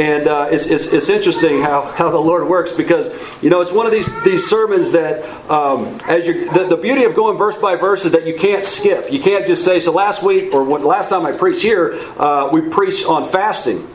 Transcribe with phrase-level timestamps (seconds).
[0.00, 3.12] and uh, it's, it's, it's, interesting how, how the Lord works because
[3.42, 7.04] you know it's one of these these sermons that um, as you the, the, beauty
[7.04, 9.12] of going verse by verse is that you can't skip.
[9.12, 9.92] You can't just say so.
[9.92, 13.86] Last week or what, last time I preached here, uh, we preached on fasting.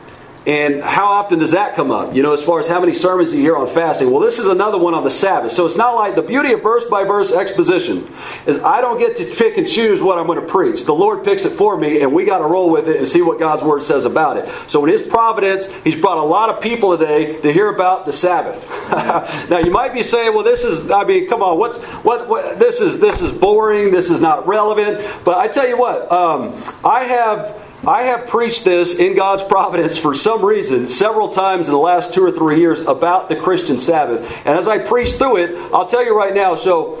[0.46, 2.14] And how often does that come up?
[2.14, 4.12] You know, as far as how many sermons you hear on fasting?
[4.12, 5.50] Well, this is another one on the Sabbath.
[5.50, 8.08] So it's not like the beauty of verse by verse exposition
[8.46, 10.84] is I don't get to pick and choose what I'm going to preach.
[10.84, 13.22] The Lord picks it for me, and we got to roll with it and see
[13.22, 14.48] what God's Word says about it.
[14.68, 18.12] So in His providence, He's brought a lot of people today to hear about the
[18.12, 18.64] Sabbath.
[19.50, 22.60] now you might be saying, "Well, this is I mean, come on, what's what, what
[22.60, 23.90] this is this is boring.
[23.90, 26.54] This is not relevant." But I tell you what, um,
[26.84, 31.72] I have I have preached this in God's providence for some reason several times in
[31.72, 34.28] the last two or three years about the Christian Sabbath.
[34.44, 37.00] And as I preach through it, I'll tell you right now so,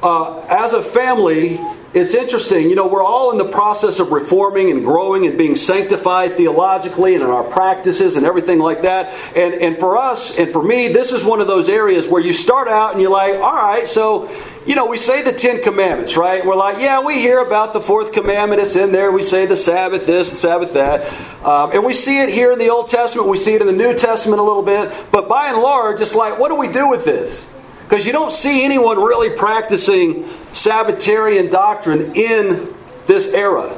[0.00, 1.60] uh, as a family,
[1.92, 2.70] it's interesting.
[2.70, 7.14] You know, we're all in the process of reforming and growing and being sanctified theologically
[7.14, 9.12] and in our practices and everything like that.
[9.36, 12.32] And, and for us and for me, this is one of those areas where you
[12.32, 14.30] start out and you're like, all right, so
[14.66, 16.44] you know, we say the Ten Commandments, right?
[16.44, 18.62] We're like, yeah, we hear about the fourth commandment.
[18.62, 19.10] It's in there.
[19.10, 21.12] We say the Sabbath this, the Sabbath that.
[21.44, 23.28] Um, and we see it here in the Old Testament.
[23.28, 24.92] We see it in the New Testament a little bit.
[25.10, 27.48] But by and large, it's like, what do we do with this?
[27.84, 32.74] Because you don't see anyone really practicing Sabbatarian doctrine in
[33.06, 33.74] this era.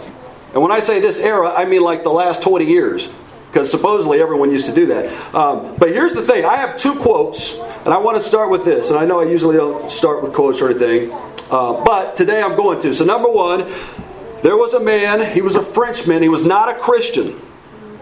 [0.53, 3.09] And when I say this era, I mean like the last 20 years
[3.55, 5.07] because supposedly everyone used to do that.
[5.33, 8.65] Um, but here's the thing I have two quotes, and I want to start with
[8.65, 8.91] this.
[8.91, 11.13] And I know I usually don't start with quotes or anything,
[11.53, 12.93] uh, but today I'm going to.
[12.93, 13.73] So, number one,
[14.43, 17.41] there was a man, he was a Frenchman, he was not a Christian.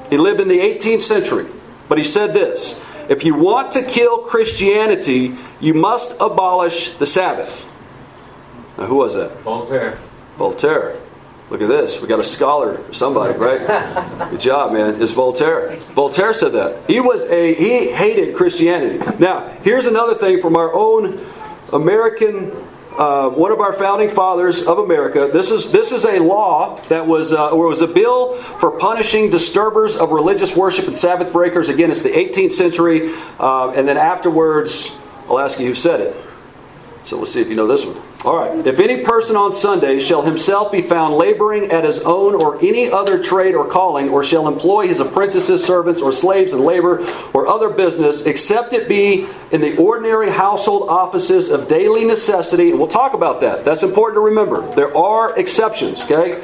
[0.08, 1.46] He lived in the 18th century,
[1.86, 7.70] but he said this If you want to kill Christianity, you must abolish the Sabbath.
[8.78, 9.32] Now, who was that?
[9.40, 9.98] Voltaire.
[10.38, 10.98] Voltaire.
[11.52, 12.00] Look at this.
[12.00, 13.60] We got a scholar, somebody, right?
[14.30, 15.02] Good job, man.
[15.02, 15.76] It's Voltaire.
[15.94, 16.88] Voltaire said that.
[16.88, 18.98] He was a he hated Christianity.
[19.18, 21.22] Now, here's another thing from our own
[21.70, 22.52] American
[22.96, 25.28] uh, one of our founding fathers of America.
[25.30, 29.28] This is this is a law that was uh, or was a bill for punishing
[29.28, 31.68] disturbers of religious worship and Sabbath breakers.
[31.68, 34.96] Again, it's the 18th century, uh, and then afterwards,
[35.28, 36.16] I'll ask you who said it.
[37.04, 38.00] So we'll see if you know this one.
[38.24, 38.64] All right.
[38.64, 42.88] If any person on Sunday shall himself be found laboring at his own or any
[42.88, 47.48] other trade or calling, or shall employ his apprentices, servants, or slaves in labor or
[47.48, 52.86] other business, except it be in the ordinary household offices of daily necessity, and we'll
[52.86, 53.64] talk about that.
[53.64, 54.72] That's important to remember.
[54.76, 56.40] There are exceptions, okay?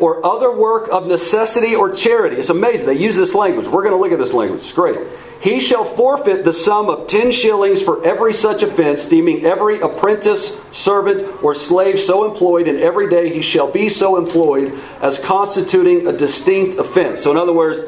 [0.00, 2.36] Or other work of necessity or charity.
[2.36, 2.86] It's amazing.
[2.86, 3.66] They use this language.
[3.66, 4.62] We're going to look at this language.
[4.62, 4.98] It's great
[5.40, 10.60] he shall forfeit the sum of ten shillings for every such offense, deeming every apprentice,
[10.72, 16.08] servant, or slave so employed, and every day he shall be so employed as constituting
[16.08, 17.22] a distinct offense.
[17.22, 17.78] So, in other words,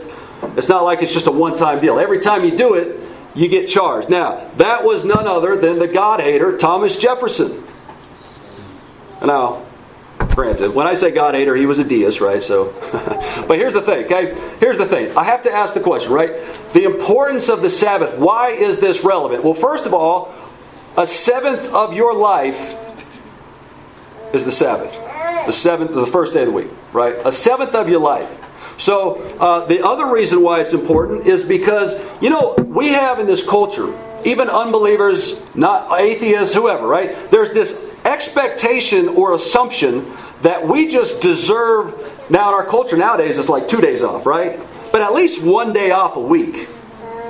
[0.57, 1.99] it's not like it's just a one time deal.
[1.99, 3.01] Every time you do it,
[3.35, 4.09] you get charged.
[4.09, 7.65] Now, that was none other than the God hater, Thomas Jefferson.
[9.25, 9.67] Now,
[10.35, 10.75] granted.
[10.75, 12.43] When I say God hater, he was a deist, right?
[12.43, 12.73] So,
[13.49, 14.35] but here's the thing, okay?
[14.59, 15.17] Here's the thing.
[15.17, 16.33] I have to ask the question, right?
[16.73, 18.17] The importance of the Sabbath.
[18.19, 19.45] Why is this relevant?
[19.45, 20.35] Well, first of all,
[20.97, 22.77] a seventh of your life
[24.33, 24.93] is the Sabbath.
[25.47, 27.15] The seventh, the first day of the week, right?
[27.25, 28.29] A seventh of your life.
[28.79, 33.27] So, uh, the other reason why it's important is because, you know, we have in
[33.27, 33.95] this culture,
[34.25, 37.31] even unbelievers, not atheists, whoever, right?
[37.31, 40.13] There's this expectation or assumption
[40.43, 41.95] that we just deserve.
[42.31, 44.61] Now, in our culture nowadays, it's like two days off, right?
[44.93, 46.69] But at least one day off a week.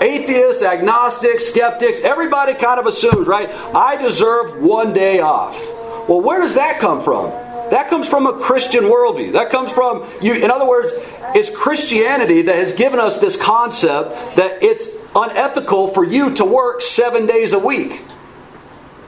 [0.00, 3.50] Atheists, agnostics, skeptics, everybody kind of assumes, right?
[3.74, 5.60] I deserve one day off.
[6.08, 7.30] Well, where does that come from?
[7.70, 9.32] That comes from a Christian worldview.
[9.32, 10.34] That comes from you.
[10.34, 10.90] In other words,
[11.34, 16.80] it's Christianity that has given us this concept that it's unethical for you to work
[16.82, 18.02] seven days a week.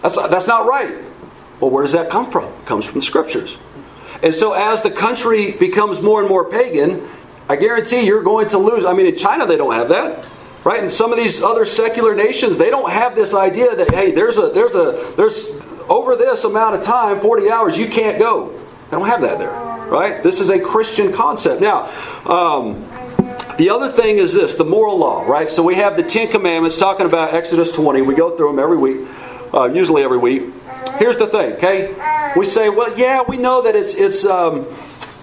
[0.03, 0.95] That's, that's not right.
[1.63, 2.47] Well, where does that come from?
[2.47, 3.57] It comes from the scriptures.
[4.21, 7.09] And so, as the country becomes more and more pagan,
[7.49, 8.85] I guarantee you're going to lose.
[8.85, 10.27] I mean, in China, they don't have that.
[10.65, 10.83] Right?
[10.83, 14.39] In some of these other secular nations, they don't have this idea that, hey, there's
[14.39, 15.53] a, there's a, there's
[15.89, 18.51] over this amount of time, 40 hours, you can't go.
[18.91, 19.53] They don't have that there.
[19.53, 20.21] Right?
[20.21, 21.61] This is a Christian concept.
[21.61, 21.85] Now,
[22.27, 22.89] um,
[23.57, 25.49] the other thing is this the moral law, right?
[25.49, 28.03] So we have the Ten Commandments talking about Exodus 20.
[28.03, 29.07] We go through them every week,
[29.55, 30.53] uh, usually every week.
[30.99, 32.33] Here's the thing, okay?
[32.37, 34.67] We say, well, yeah, we know that it's it's um,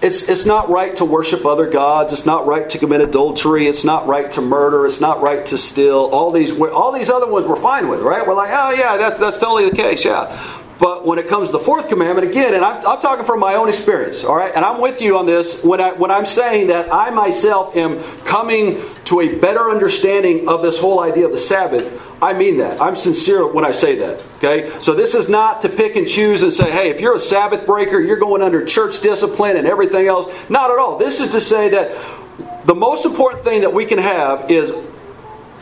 [0.02, 2.12] it's it's not right to worship other gods.
[2.12, 3.66] It's not right to commit adultery.
[3.66, 4.86] It's not right to murder.
[4.86, 5.96] It's not right to steal.
[6.12, 8.26] All these all these other ones we're fine with, right?
[8.26, 10.59] We're like, oh yeah, that's that's totally the case, yeah.
[10.80, 13.54] But when it comes to the fourth commandment, again, and I'm, I'm, talking from my
[13.54, 14.52] own experience, all right?
[14.54, 18.02] And I'm with you on this when, I, when I'm saying that I myself am
[18.24, 22.80] coming to a better understanding of this whole idea of the Sabbath, I mean that.
[22.80, 24.24] I'm sincere when I say that.
[24.36, 24.72] Okay?
[24.80, 27.66] So this is not to pick and choose and say, hey, if you're a Sabbath
[27.66, 30.34] breaker, you're going under church discipline and everything else.
[30.48, 30.96] Not at all.
[30.96, 31.94] This is to say that
[32.64, 34.72] the most important thing that we can have is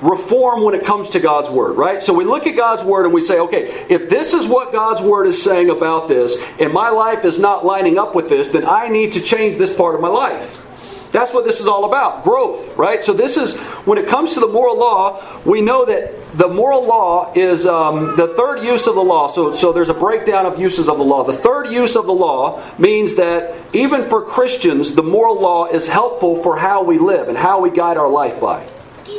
[0.00, 2.02] reform when it comes to God's Word, right?
[2.02, 5.00] So we look at God's Word and we say, okay, if this is what God's
[5.00, 8.64] Word is saying about this, and my life is not lining up with this, then
[8.64, 10.64] I need to change this part of my life.
[11.10, 13.02] That's what this is all about growth, right?
[13.02, 16.86] So, this is when it comes to the moral law, we know that the moral
[16.86, 19.28] law is um, the third use of the law.
[19.28, 21.24] So, so, there's a breakdown of uses of the law.
[21.24, 25.88] The third use of the law means that even for Christians, the moral law is
[25.88, 28.68] helpful for how we live and how we guide our life by.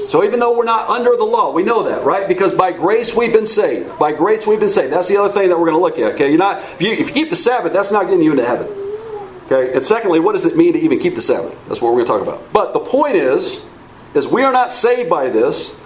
[0.10, 2.28] So even though we're not under the law, we know that, right?
[2.28, 4.00] Because by grace we've been saved.
[4.00, 4.92] By grace we've been saved.
[4.92, 6.16] That's the other thing that we're going to look at.
[6.16, 8.46] Okay, you're not if you, if you keep the Sabbath, that's not getting you into
[8.46, 8.68] heaven.
[9.46, 11.56] Okay, and secondly, what does it mean to even keep the Sabbath?
[11.68, 12.52] That's what we're going to talk about.
[12.52, 13.64] But the point is,
[14.16, 15.80] is we are not saved by this,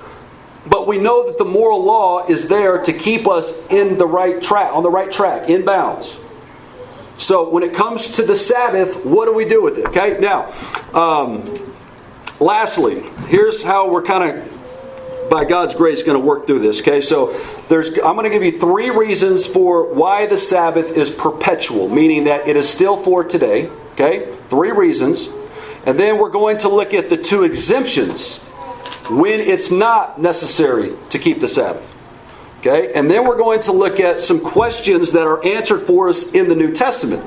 [0.66, 4.42] but we know that the moral law is there to keep us in the right
[4.42, 6.18] track, on the right track, in bounds.
[7.18, 9.88] So when it comes to the Sabbath, what do we do with it?
[9.88, 10.54] Okay, now.
[10.94, 11.73] Um,
[12.40, 16.82] Lastly, here's how we're kind of, by God's grace, going to work through this.
[16.82, 17.40] Okay, so
[17.70, 22.26] there's, I'm going to give you three reasons for why the Sabbath is perpetual, meaning
[22.26, 23.70] that it is still for today.
[23.94, 25.30] Okay, three reasons.
[25.86, 28.38] And then we're going to look at the two exemptions
[29.10, 31.90] when it's not necessary to keep the Sabbath.
[32.60, 36.34] Okay, and then we're going to look at some questions that are answered for us
[36.34, 37.24] in the New Testament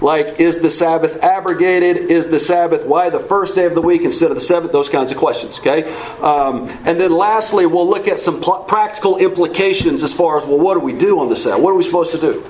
[0.00, 2.10] like is the Sabbath abrogated?
[2.10, 4.72] Is the Sabbath why the first day of the week instead of the seventh?
[4.72, 5.58] Those kinds of questions.
[5.58, 10.44] Okay, um, and then lastly, we'll look at some pl- practical implications as far as
[10.44, 11.62] well, what do we do on the Sabbath?
[11.62, 12.44] What are we supposed to do?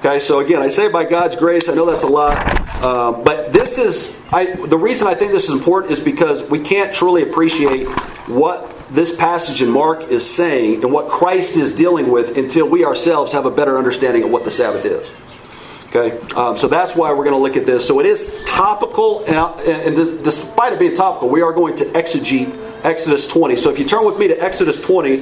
[0.00, 1.68] Okay, so again, I say by God's grace.
[1.68, 2.36] I know that's a lot,
[2.84, 6.60] uh, but this is I, the reason I think this is important is because we
[6.60, 7.88] can't truly appreciate
[8.28, 12.84] what this passage in Mark is saying and what Christ is dealing with until we
[12.84, 15.10] ourselves have a better understanding of what the Sabbath is.
[15.88, 17.86] Okay, um, so that's why we're going to look at this.
[17.86, 22.84] So it is topical, and, and, despite it being topical, we are going to exegete
[22.84, 23.56] Exodus 20.
[23.56, 25.16] So if you turn with me to Exodus 20,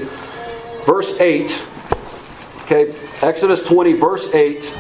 [0.85, 1.67] verse 8.
[2.63, 2.93] Okay,
[3.23, 4.77] Exodus 20, verse 8.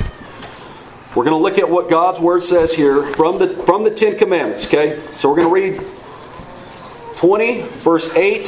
[1.15, 4.19] We're going to look at what God's word says here from the from the Ten
[4.19, 4.67] Commandments.
[4.67, 8.47] Okay, so we're going to read 20, verse 8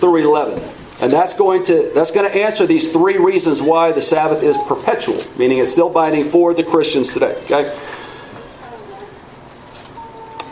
[0.00, 0.77] through 11.
[1.00, 4.56] And that's going to that's going to answer these three reasons why the Sabbath is
[4.66, 7.40] perpetual, meaning it's still binding for the Christians today.
[7.44, 7.76] Okay?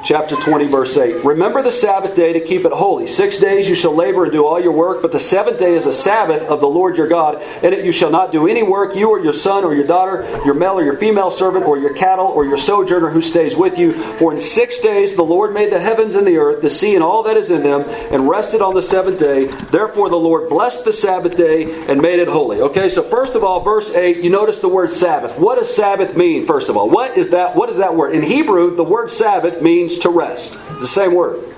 [0.07, 1.25] Chapter 20, verse 8.
[1.25, 3.09] Remember the Sabbath day to keep it holy.
[3.09, 5.85] Six days you shall labor and do all your work, but the seventh day is
[5.85, 7.43] a Sabbath of the Lord your God.
[7.65, 10.23] In it you shall not do any work, you or your son or your daughter,
[10.45, 13.79] your male or your female servant, or your cattle, or your sojourner who stays with
[13.79, 13.91] you.
[14.19, 17.03] For in six days the Lord made the heavens and the earth, the sea and
[17.03, 17.83] all that is in them,
[18.13, 19.47] and rested on the seventh day.
[19.47, 22.61] Therefore the Lord blessed the Sabbath day and made it holy.
[22.61, 25.37] Okay, so first of all, verse 8, you notice the word Sabbath.
[25.37, 26.89] What does Sabbath mean, first of all?
[26.89, 27.57] What is that?
[27.57, 28.15] What is that word?
[28.15, 30.59] In Hebrew, the word Sabbath means to rest.
[30.71, 31.55] It's the same word.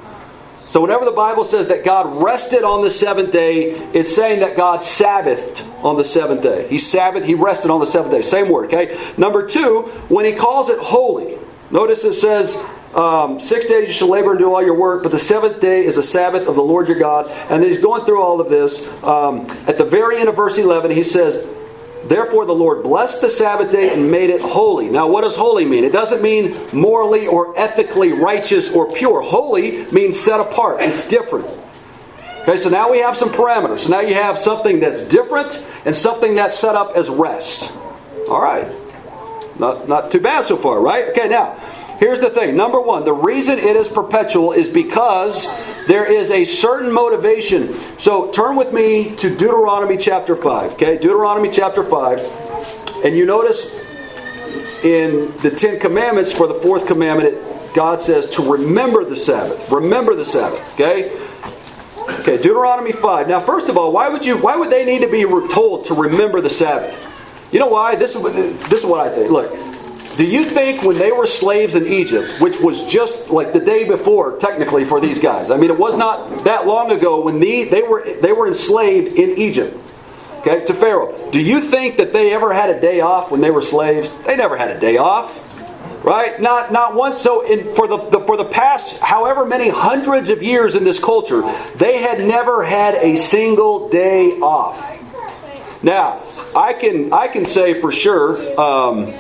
[0.69, 4.55] So, whenever the Bible says that God rested on the seventh day, it's saying that
[4.55, 6.69] God Sabbathed on the seventh day.
[6.69, 8.21] He Sabbath, He rested on the seventh day.
[8.21, 8.99] Same word, okay?
[9.17, 11.39] Number two, when He calls it holy,
[11.71, 12.63] notice it says,
[12.95, 15.85] um, six days you shall labor and do all your work, but the seventh day
[15.85, 17.31] is a Sabbath of the Lord your God.
[17.51, 18.89] And then he's going through all of this.
[19.05, 21.47] Um, at the very end of verse 11, he says,
[22.09, 24.89] Therefore, the Lord blessed the Sabbath day and made it holy.
[24.89, 25.85] Now, what does holy mean?
[25.85, 29.21] It doesn't mean morally or ethically righteous or pure.
[29.21, 31.47] Holy means set apart, it's different.
[32.43, 33.81] Okay, so now we have some parameters.
[33.81, 37.71] So now you have something that's different and something that's set up as rest.
[38.31, 38.73] All right.
[39.59, 41.09] Not, not too bad so far, right?
[41.09, 41.61] Okay, now,
[41.99, 42.57] Here's the thing.
[42.57, 45.49] Number one, the reason it is perpetual is because
[45.89, 47.75] there is a certain motivation.
[47.99, 50.75] So turn with me to Deuteronomy chapter 5.
[50.75, 53.05] Okay, Deuteronomy chapter 5.
[53.05, 53.75] And you notice
[54.85, 57.39] in the Ten Commandments, for the fourth commandment,
[57.75, 59.71] God says to remember the Sabbath.
[59.71, 60.61] Remember the Sabbath.
[60.75, 61.13] Okay?
[62.21, 63.29] Okay, Deuteronomy 5.
[63.29, 65.95] Now, first of all, why would you why would they need to be told to
[65.95, 67.05] remember the Sabbath?
[67.53, 67.97] You know why?
[67.97, 68.23] This is
[68.69, 69.31] this is what I think.
[69.31, 69.53] Look,
[70.19, 73.85] do you think when they were slaves in Egypt, which was just like the day
[73.85, 75.49] before, technically for these guys?
[75.49, 79.15] I mean, it was not that long ago when the, they were they were enslaved
[79.17, 79.79] in Egypt.
[80.41, 81.31] Okay, to Pharaoh.
[81.31, 84.17] Do you think that they ever had a day off when they were slaves?
[84.17, 85.45] They never had a day off
[86.03, 90.31] right not not once so in, for the, the, for the past however many hundreds
[90.31, 91.43] of years in this culture
[91.75, 94.79] they had never had a single day off
[95.83, 96.23] now
[96.55, 99.13] i can i can say for sure um,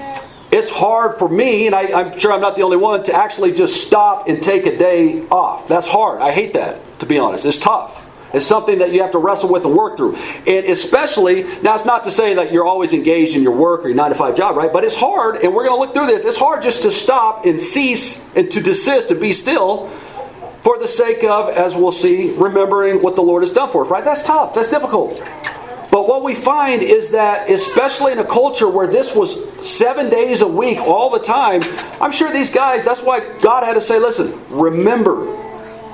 [0.50, 3.52] it's hard for me, and I, I'm sure I'm not the only one, to actually
[3.52, 5.69] just stop and take a day off.
[5.69, 6.23] That's hard.
[6.23, 7.45] I hate that, to be honest.
[7.45, 8.07] It's tough.
[8.33, 10.17] It's something that you have to wrestle with and work through.
[10.17, 13.88] And especially, now it's not to say that you're always engaged in your work or
[13.88, 14.73] your 9 to 5 job, right?
[14.73, 16.25] But it's hard, and we're going to look through this.
[16.25, 19.88] It's hard just to stop and cease and to desist and be still
[20.62, 23.90] for the sake of, as we'll see, remembering what the Lord has done for us,
[23.90, 24.05] right?
[24.05, 24.55] That's tough.
[24.55, 25.23] That's difficult.
[25.90, 30.42] But what we find is that, especially in a culture where this was seven days
[30.42, 31.62] a week all the time,
[32.00, 35.14] I'm sure these guys, that's why God had to say, listen, remember,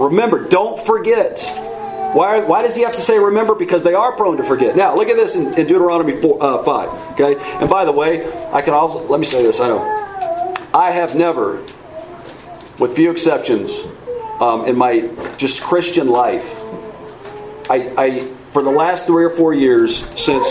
[0.01, 1.41] remember, don't forget.
[2.15, 3.55] Why, why does he have to say remember?
[3.55, 4.77] Because they are prone to forget.
[4.77, 6.89] Now, look at this in, in Deuteronomy 4, uh, 5.
[7.13, 7.37] Okay?
[7.61, 9.81] And by the way, I can also, let me say this, I know.
[10.73, 11.63] I have never,
[12.79, 13.71] with few exceptions,
[14.41, 15.09] um, in my
[15.39, 16.63] just Christian life,
[17.71, 20.47] I, I, for the last three or four years since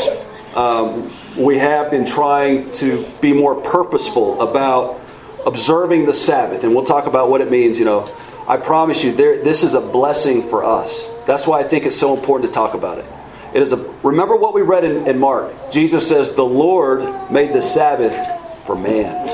[0.56, 5.00] um, we have been trying to be more purposeful about
[5.46, 8.14] observing the Sabbath, and we'll talk about what it means, you know.
[8.46, 11.08] I promise you, there, this is a blessing for us.
[11.26, 13.06] That's why I think it's so important to talk about it.
[13.54, 15.72] It is a remember what we read in, in Mark.
[15.72, 18.14] Jesus says, "The Lord made the Sabbath
[18.66, 19.26] for man."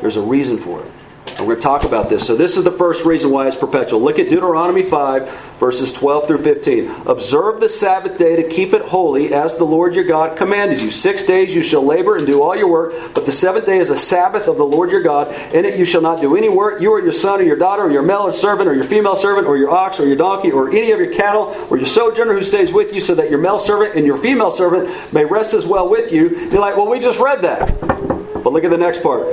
[0.00, 0.90] There's a reason for it.
[1.38, 2.26] We're going to talk about this.
[2.26, 4.00] So, this is the first reason why it's perpetual.
[4.00, 5.30] Look at Deuteronomy 5,
[5.60, 6.90] verses 12 through 15.
[7.06, 10.90] Observe the Sabbath day to keep it holy, as the Lord your God commanded you.
[10.90, 13.88] Six days you shall labor and do all your work, but the seventh day is
[13.88, 15.32] a Sabbath of the Lord your God.
[15.54, 17.84] In it you shall not do any work, you or your son or your daughter
[17.84, 20.50] or your male or servant or your female servant or your ox or your donkey
[20.50, 23.38] or any of your cattle or your sojourner who stays with you, so that your
[23.38, 26.30] male servant and your female servant may rest as well with you.
[26.50, 27.80] You're like, well, we just read that.
[27.80, 29.26] But look at the next part.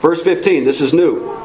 [0.00, 1.38] Verse 15, this is new.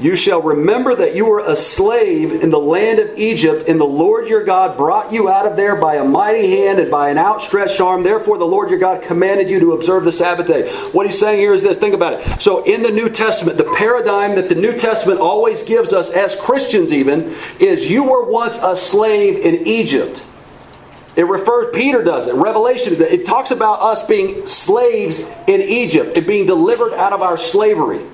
[0.00, 3.84] You shall remember that you were a slave in the land of Egypt, and the
[3.84, 7.16] Lord your God brought you out of there by a mighty hand and by an
[7.16, 8.02] outstretched arm.
[8.02, 10.68] Therefore, the Lord your God commanded you to observe the Sabbath day.
[10.90, 12.42] What he's saying here is this think about it.
[12.42, 16.34] So, in the New Testament, the paradigm that the New Testament always gives us, as
[16.36, 20.22] Christians even, is you were once a slave in Egypt.
[21.16, 26.26] It refers, Peter does it, Revelation, it talks about us being slaves in Egypt and
[26.26, 28.04] being delivered out of our slavery.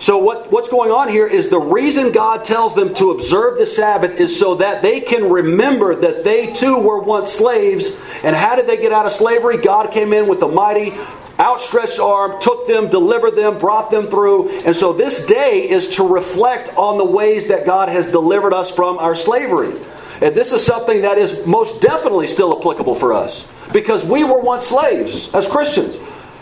[0.00, 3.66] So, what, what's going on here is the reason God tells them to observe the
[3.66, 7.98] Sabbath is so that they can remember that they too were once slaves.
[8.22, 9.56] And how did they get out of slavery?
[9.56, 10.96] God came in with a mighty
[11.40, 14.50] outstretched arm, took them, delivered them, brought them through.
[14.60, 18.70] And so, this day is to reflect on the ways that God has delivered us
[18.70, 19.74] from our slavery.
[20.20, 24.40] And this is something that is most definitely still applicable for us because we were
[24.40, 25.96] once slaves as Christians.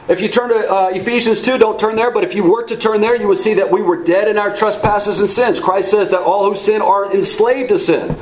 [0.08, 2.76] If you turn to uh, Ephesians 2, don't turn there, but if you were to
[2.76, 5.58] turn there, you would see that we were dead in our trespasses and sins.
[5.58, 8.14] Christ says that all who sin are enslaved to sin.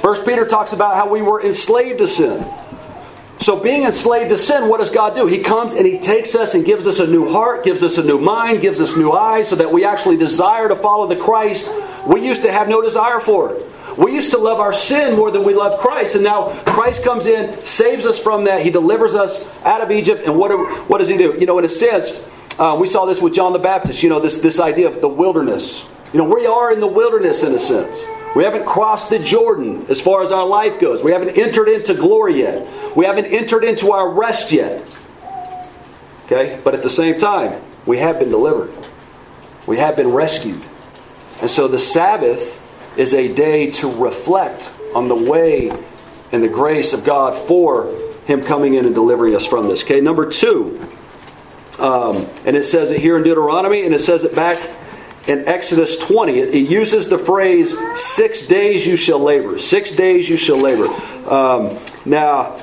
[0.00, 2.46] First Peter talks about how we were enslaved to sin.
[3.40, 5.26] So, being enslaved to sin, what does God do?
[5.26, 8.04] He comes and He takes us and gives us a new heart, gives us a
[8.04, 11.72] new mind, gives us new eyes, so that we actually desire to follow the Christ
[12.06, 13.66] we used to have no desire for it.
[13.98, 17.26] We used to love our sin more than we love Christ, and now Christ comes
[17.26, 18.62] in, saves us from that.
[18.62, 21.36] He delivers us out of Egypt, and what, do, what does He do?
[21.38, 22.24] You know, in a sense,
[22.58, 24.02] uh, we saw this with John the Baptist.
[24.02, 25.84] You know, this this idea of the wilderness.
[26.12, 28.04] You know, we are in the wilderness in a sense.
[28.34, 31.02] We haven't crossed the Jordan as far as our life goes.
[31.02, 32.96] We haven't entered into glory yet.
[32.96, 34.88] We haven't entered into our rest yet.
[36.24, 38.72] Okay, but at the same time, we have been delivered.
[39.66, 40.62] We have been rescued.
[41.40, 42.58] And so the Sabbath
[42.96, 45.70] is a day to reflect on the way
[46.30, 47.94] and the grace of God for
[48.26, 49.82] Him coming in and delivering us from this.
[49.82, 50.80] Okay, number two,
[51.78, 54.58] um, and it says it here in Deuteronomy, and it says it back
[55.28, 56.38] in Exodus 20.
[56.38, 59.58] It, it uses the phrase, six days you shall labor.
[59.58, 60.88] Six days you shall labor.
[61.30, 62.56] Um, now,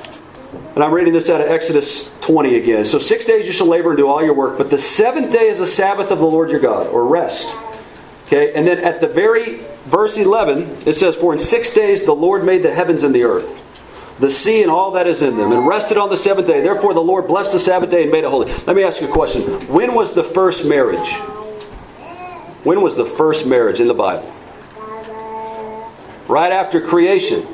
[0.74, 2.84] and I'm reading this out of Exodus 20 again.
[2.84, 5.48] So, six days you shall labor and do all your work, but the seventh day
[5.48, 7.54] is a Sabbath of the Lord your God, or rest.
[8.26, 12.12] Okay, and then at the very verse 11, it says, For in six days the
[12.12, 13.56] Lord made the heavens and the earth,
[14.18, 16.60] the sea and all that is in them, and rested on the seventh day.
[16.60, 18.52] Therefore the Lord blessed the Sabbath day and made it holy.
[18.66, 19.42] Let me ask you a question.
[19.68, 21.08] When was the first marriage?
[22.62, 24.30] When was the first marriage in the Bible?
[26.28, 27.46] Right after creation.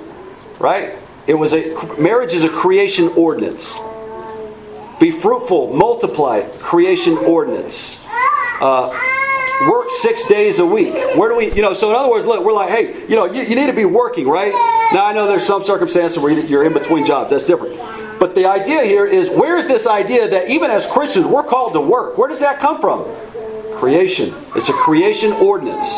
[0.59, 0.99] Right?
[1.27, 3.77] It was a marriage is a creation ordinance.
[4.99, 8.01] Be fruitful, multiply, creation ordinance.
[8.61, 8.91] Uh,
[9.63, 10.95] work six days a week.
[11.17, 13.25] Where do we, you know, so in other words, look, we're like, hey, you know,
[13.25, 14.53] you, you need to be working, right?
[14.93, 17.31] Now, I know there's some circumstances where you're in between jobs.
[17.31, 17.79] That's different.
[18.19, 21.73] But the idea here is where is this idea that even as Christians, we're called
[21.75, 22.17] to work?
[22.19, 23.05] Where does that come from?
[23.79, 24.35] Creation.
[24.55, 25.97] It's a creation ordinance.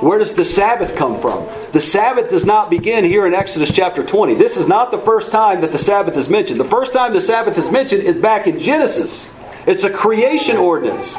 [0.00, 1.48] Where does the Sabbath come from?
[1.72, 4.34] The Sabbath does not begin here in Exodus chapter 20.
[4.34, 6.60] This is not the first time that the Sabbath is mentioned.
[6.60, 9.28] The first time the Sabbath is mentioned is back in Genesis.
[9.66, 11.16] It's a creation ordinance.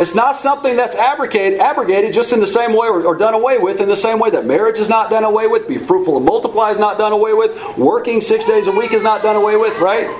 [0.00, 3.58] It's not something that's abrogated, abrogated just in the same way or, or, done away
[3.58, 6.26] with in the same way that marriage is not done away with, be fruitful and
[6.26, 9.56] multiply is not done away with, working six days a week is not done away
[9.56, 10.10] with, right?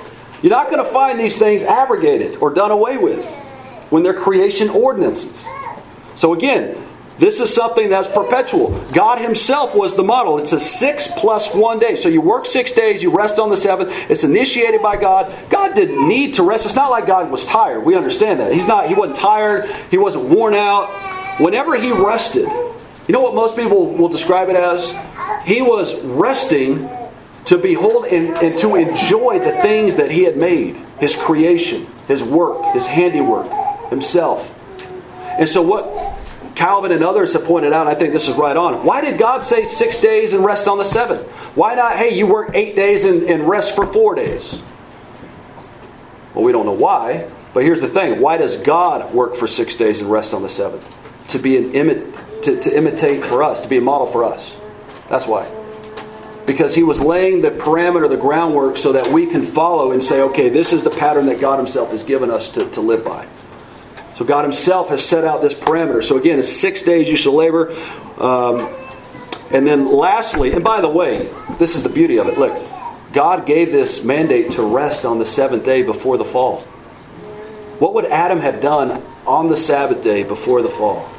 [0.41, 3.25] You're not going to find these things abrogated or done away with
[3.89, 5.45] when they're creation ordinances.
[6.15, 6.81] So again,
[7.17, 8.77] this is something that's perpetual.
[8.91, 10.37] God Himself was the model.
[10.37, 11.95] It's a six plus one day.
[11.95, 13.91] So you work six days, you rest on the seventh.
[14.09, 15.33] It's initiated by God.
[15.49, 16.65] God didn't need to rest.
[16.65, 17.85] It's not like God was tired.
[17.85, 18.51] We understand that.
[18.51, 20.89] He's not, He wasn't tired, He wasn't worn out.
[21.39, 24.93] Whenever He rested, you know what most people will describe it as?
[25.45, 26.89] He was resting
[27.45, 32.23] to behold and, and to enjoy the things that He had made His creation, His
[32.23, 33.49] work, His handiwork,
[33.89, 34.51] Himself.
[35.37, 36.14] And so, what
[36.55, 38.85] Calvin and others have pointed out, I think this is right on.
[38.85, 41.27] Why did God say six days and rest on the seventh?
[41.55, 44.57] Why not, hey, you work eight days and, and rest for four days?
[46.33, 49.75] Well, we don't know why, but here's the thing why does God work for six
[49.75, 50.89] days and rest on the seventh?
[51.29, 54.55] To be an imi- to, to imitate for us, to be a model for us.
[55.09, 55.49] That's why.
[56.45, 60.21] Because he was laying the parameter, the groundwork, so that we can follow and say,
[60.21, 63.27] okay, this is the pattern that God Himself has given us to, to live by.
[64.17, 66.03] So God Himself has set out this parameter.
[66.03, 67.71] So again, it's six days you shall labor.
[68.17, 68.73] Um,
[69.51, 71.29] and then lastly, and by the way,
[71.59, 72.37] this is the beauty of it.
[72.37, 72.57] Look,
[73.11, 76.61] God gave this mandate to rest on the seventh day before the fall.
[77.79, 81.09] What would Adam have done on the Sabbath day before the fall?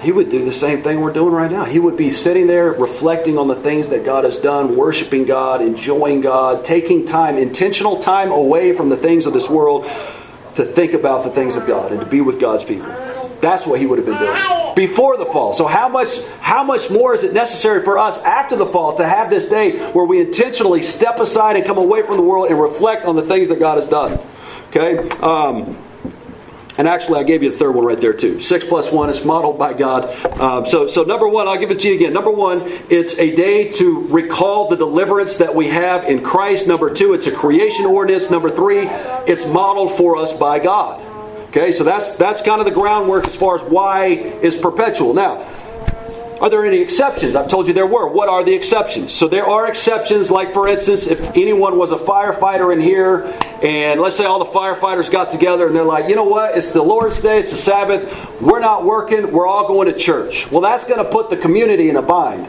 [0.00, 1.64] He would do the same thing we're doing right now.
[1.64, 5.62] He would be sitting there reflecting on the things that God has done, worshiping God,
[5.62, 9.86] enjoying God, taking time, intentional time away from the things of this world
[10.56, 12.88] to think about the things of God and to be with God's people.
[13.40, 15.52] That's what he would have been doing before the fall.
[15.52, 19.06] So how much how much more is it necessary for us after the fall to
[19.06, 22.60] have this day where we intentionally step aside and come away from the world and
[22.60, 24.18] reflect on the things that God has done?
[24.68, 25.08] Okay.
[25.20, 25.76] Um,
[26.76, 28.40] and actually, I gave you the third one right there too.
[28.40, 30.04] Six plus one is modeled by God.
[30.40, 32.12] Um, so, so number one, I'll give it to you again.
[32.12, 36.66] Number one, it's a day to recall the deliverance that we have in Christ.
[36.66, 38.30] Number two, it's a creation ordinance.
[38.30, 38.88] Number three,
[39.26, 41.00] it's modeled for us by God.
[41.48, 45.14] Okay, so that's that's kind of the groundwork as far as why is perpetual.
[45.14, 45.46] Now,
[46.40, 47.36] are there any exceptions?
[47.36, 48.08] I've told you there were.
[48.08, 49.12] What are the exceptions?
[49.12, 53.24] So there are exceptions, like for instance, if anyone was a firefighter in here,
[53.62, 56.56] and let's say all the firefighters got together and they're like, you know what?
[56.56, 60.50] It's the Lord's Day, it's the Sabbath, we're not working, we're all going to church.
[60.50, 62.48] Well, that's going to put the community in a bind.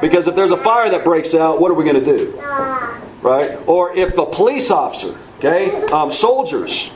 [0.00, 2.32] Because if there's a fire that breaks out, what are we going to do?
[3.22, 3.58] Right?
[3.66, 6.90] Or if the police officer, okay, um, soldiers,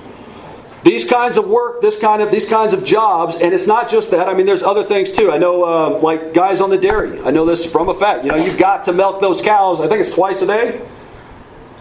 [0.82, 4.10] these kinds of work, this kind of these kinds of jobs, and it's not just
[4.12, 4.28] that.
[4.28, 5.30] I mean, there's other things too.
[5.30, 7.20] I know, uh, like guys on the dairy.
[7.22, 8.24] I know this from a fact.
[8.24, 9.80] You know, you've got to milk those cows.
[9.80, 10.86] I think it's twice a day.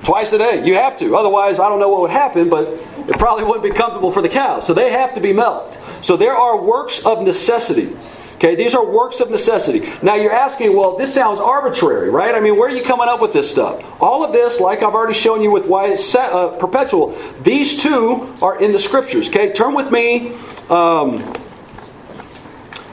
[0.04, 0.66] Twice a day.
[0.66, 1.16] You have to.
[1.16, 4.30] Otherwise, I don't know what would happen, but it probably wouldn't be comfortable for the
[4.30, 4.66] cows.
[4.66, 5.78] So they have to be milked.
[6.02, 7.96] So there are works of necessity.
[8.40, 9.92] Okay, these are works of necessity.
[10.02, 12.34] Now you're asking, well, this sounds arbitrary, right?
[12.34, 13.84] I mean, where are you coming up with this stuff?
[14.00, 18.34] All of this, like I've already shown you with why it's uh, perpetual, these two
[18.42, 19.28] are in the scriptures.
[19.28, 20.38] Okay, turn with me
[20.70, 21.36] um,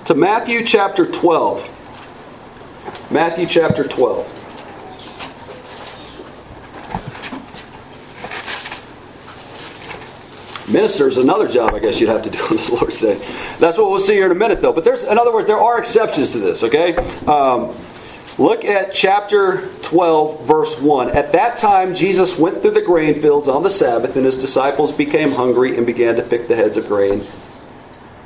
[0.07, 3.13] to Matthew chapter 12.
[3.13, 4.36] Matthew chapter 12.
[10.69, 13.15] Minister is another job, I guess you'd have to do on the Lord's Day.
[13.59, 14.73] That's what we'll see here in a minute, though.
[14.73, 16.63] But there's, in other words, there are exceptions to this.
[16.65, 17.77] Okay, um,
[18.37, 21.11] look at chapter 12, verse 1.
[21.11, 24.93] At that time, Jesus went through the grain fields on the Sabbath, and his disciples
[24.93, 27.23] became hungry and began to pick the heads of grain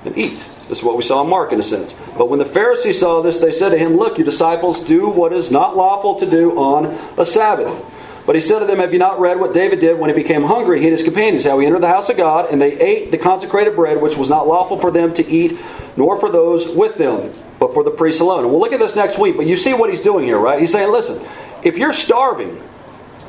[0.05, 0.43] and eat.
[0.69, 1.93] This is what we saw in Mark, in a sense.
[2.17, 5.33] But when the Pharisees saw this, they said to him, Look, your disciples do what
[5.33, 6.87] is not lawful to do on
[7.19, 7.85] a Sabbath.
[8.27, 10.43] But he said to them, Have you not read what David did when he became
[10.43, 10.81] hungry?
[10.81, 13.19] He and his companions, how he entered the house of God, and they ate the
[13.19, 15.59] consecrated bread, which was not lawful for them to eat,
[15.97, 18.41] nor for those with them, but for the priests alone.
[18.41, 20.61] And we'll look at this next week, but you see what he's doing here, right?
[20.61, 21.27] He's saying, Listen,
[21.63, 22.63] if you're starving,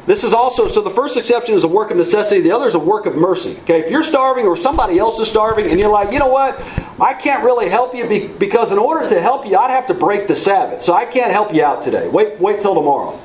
[0.06, 2.74] this is also, so the first exception is a work of necessity, the other is
[2.74, 3.58] a work of mercy.
[3.64, 6.60] Okay, if you're starving or somebody else is starving and you're like, you know what,
[7.00, 8.08] I can't really help you
[8.40, 10.82] because in order to help you, I'd have to break the Sabbath.
[10.82, 12.08] So I can't help you out today.
[12.08, 13.20] Wait, wait till tomorrow.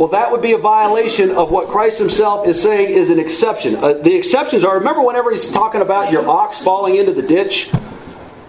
[0.00, 3.76] Well, that would be a violation of what Christ himself is saying is an exception.
[3.76, 7.70] Uh, the exceptions are remember, whenever he's talking about your ox falling into the ditch?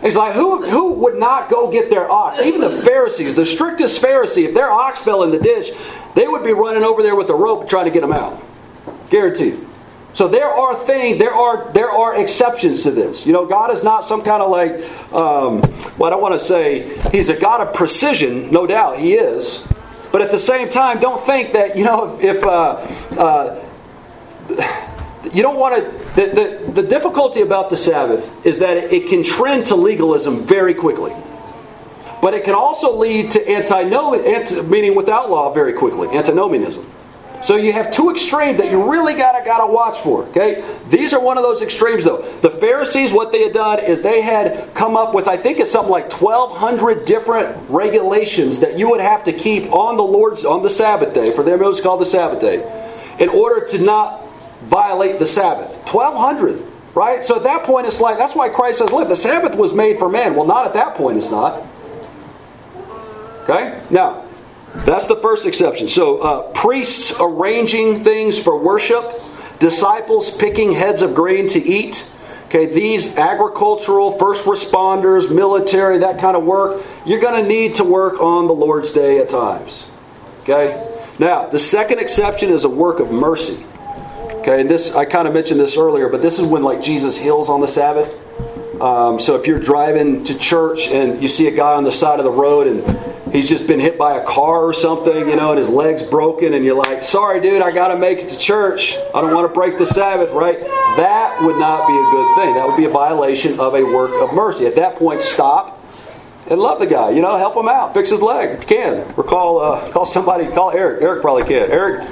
[0.02, 2.42] He's like, who, who would not go get their ox?
[2.42, 5.72] Even the Pharisees, the strictest Pharisee, if their ox fell in the ditch,
[6.16, 8.42] they would be running over there with a rope trying to get them out.
[9.10, 9.60] Guaranteed.
[10.14, 13.26] So there are things, there are there are exceptions to this.
[13.26, 14.72] You know, God is not some kind of like,
[15.12, 15.60] um,
[15.98, 18.52] well, I don't want to say He's a God of precision.
[18.52, 19.62] No doubt He is.
[20.12, 22.74] But at the same time, don't think that, you know, if, if uh,
[23.17, 23.63] uh,
[25.32, 29.24] you don't want to the, the, the difficulty about the Sabbath is that it, can
[29.24, 31.13] trend to legalism very quickly.
[32.21, 36.86] But it can also lead to antinomianism, meaning without law very quickly, antinomianism.
[37.43, 40.23] So you have two extremes that you really gotta gotta watch for.
[40.25, 42.21] Okay, these are one of those extremes though.
[42.41, 45.71] The Pharisees, what they had done is they had come up with, I think it's
[45.71, 50.45] something like twelve hundred different regulations that you would have to keep on the Lord's
[50.45, 51.32] on the Sabbath day.
[51.32, 52.62] For them, it was called the Sabbath day,
[53.19, 54.23] in order to not
[54.63, 55.84] violate the Sabbath.
[55.86, 56.63] Twelve hundred.
[56.93, 57.23] Right?
[57.23, 59.97] So at that point, it's like, that's why Christ says, look, the Sabbath was made
[59.97, 60.36] for man.
[60.36, 61.65] Well, not at that point, it's not.
[63.43, 63.82] Okay?
[63.89, 64.25] Now,
[64.73, 65.88] that's the first exception.
[65.88, 69.05] So, uh, priests arranging things for worship,
[69.60, 72.07] disciples picking heads of grain to eat.
[72.47, 77.86] Okay, these agricultural, first responders, military, that kind of work, you're going to need to
[77.86, 79.86] work on the Lord's Day at times.
[80.41, 80.88] Okay?
[81.17, 83.63] Now, the second exception is a work of mercy.
[84.41, 87.17] Okay, and this, I kind of mentioned this earlier, but this is when like Jesus
[87.17, 88.19] heals on the Sabbath.
[88.82, 92.17] Um, so if you're driving to church and you see a guy on the side
[92.17, 95.52] of the road and he's just been hit by a car or something, you know,
[95.52, 98.39] and his leg's broken, and you're like, sorry, dude, I got to make it to
[98.39, 98.98] church.
[99.13, 100.60] I don't want to break the Sabbath, right?
[100.60, 102.56] That would not be a good thing.
[102.56, 104.65] That would be a violation of a work of mercy.
[104.65, 105.86] At that point, stop
[106.50, 107.12] and love the guy.
[107.12, 110.08] You know, help him out, fix his leg if you can, or call uh, call
[110.08, 110.48] somebody.
[110.48, 111.04] Call Eric.
[111.04, 111.70] Eric probably can.
[111.70, 112.10] Eric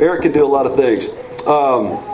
[0.00, 1.06] Eric can do a lot of things.
[1.46, 2.11] Um,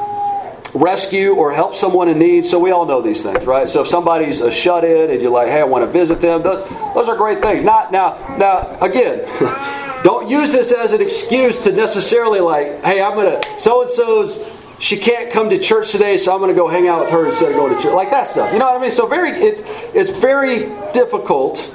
[0.74, 2.46] rescue or help someone in need.
[2.46, 3.68] So we all know these things, right?
[3.68, 6.42] So if somebody's a shut in and you're like, hey, I want to visit them,
[6.42, 7.64] those those are great things.
[7.64, 9.20] Not now now again,
[10.04, 14.58] don't use this as an excuse to necessarily like, hey, I'm gonna so and so's
[14.80, 17.26] she can't come to church today, so I'm going to go hang out with her
[17.26, 17.94] instead of going to church.
[17.94, 18.52] Like that stuff.
[18.52, 18.92] You know what I mean?
[18.92, 21.74] So very it, it's very difficult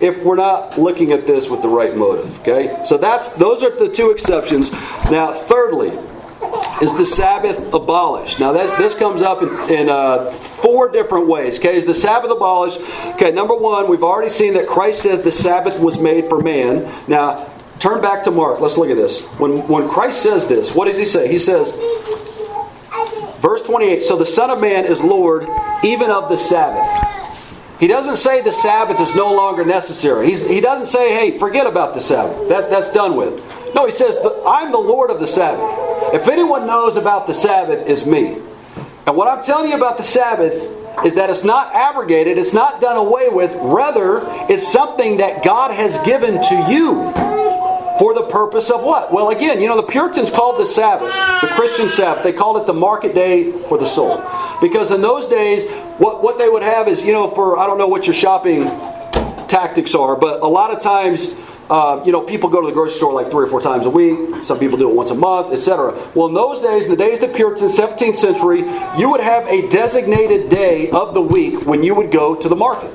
[0.00, 2.40] if we're not looking at this with the right motive.
[2.40, 2.82] Okay?
[2.86, 4.72] So that's those are the two exceptions.
[5.10, 5.90] Now, thirdly,
[6.80, 8.40] is the Sabbath abolished?
[8.40, 11.58] Now, this, this comes up in, in uh, four different ways.
[11.58, 12.80] Okay, is the Sabbath abolished?
[13.14, 16.90] Okay, number one, we've already seen that Christ says the Sabbath was made for man.
[17.06, 18.60] Now, turn back to Mark.
[18.60, 19.26] Let's look at this.
[19.38, 21.30] When, when Christ says this, what does he say?
[21.30, 21.70] He says,
[23.40, 25.46] verse 28 So the Son of Man is Lord
[25.84, 27.08] even of the Sabbath.
[27.78, 30.28] He doesn't say the Sabbath is no longer necessary.
[30.28, 32.46] He's, he doesn't say, hey, forget about the Sabbath.
[32.46, 33.42] That's, that's done with.
[33.74, 36.14] No, he says, I'm the Lord of the Sabbath.
[36.14, 38.38] If anyone knows about the Sabbath, is me.
[39.06, 40.54] And what I'm telling you about the Sabbath
[41.04, 43.54] is that it's not abrogated, it's not done away with.
[43.56, 47.12] Rather, it's something that God has given to you
[47.98, 49.12] for the purpose of what?
[49.12, 51.08] Well, again, you know, the Puritans called the Sabbath,
[51.42, 54.24] the Christian Sabbath, they called it the market day for the soul.
[54.60, 57.76] Because in those days, what, what they would have is, you know, for, I don't
[57.76, 58.64] know what your shopping
[59.48, 61.34] tactics are, but a lot of times,
[61.70, 63.90] uh, you know, people go to the grocery store like three or four times a
[63.90, 64.44] week.
[64.44, 65.92] Some people do it once a month, etc.
[66.16, 68.58] Well, in those days, in the days of the Puritans, 17th century,
[68.98, 72.56] you would have a designated day of the week when you would go to the
[72.56, 72.92] market.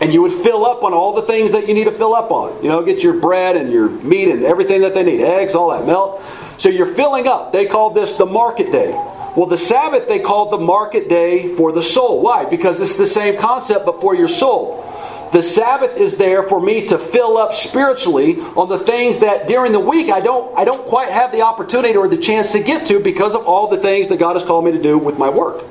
[0.00, 2.32] And you would fill up on all the things that you need to fill up
[2.32, 2.60] on.
[2.60, 5.70] You know, get your bread and your meat and everything that they need, eggs, all
[5.70, 6.22] that, milk.
[6.58, 7.52] So you're filling up.
[7.52, 8.90] They called this the market day.
[9.36, 12.20] Well, the Sabbath they called the market day for the soul.
[12.20, 12.46] Why?
[12.46, 14.89] Because it's the same concept, but for your soul.
[15.32, 19.72] The Sabbath is there for me to fill up spiritually on the things that during
[19.72, 22.88] the week I don't I don't quite have the opportunity or the chance to get
[22.88, 25.28] to because of all the things that God has called me to do with my
[25.28, 25.64] work.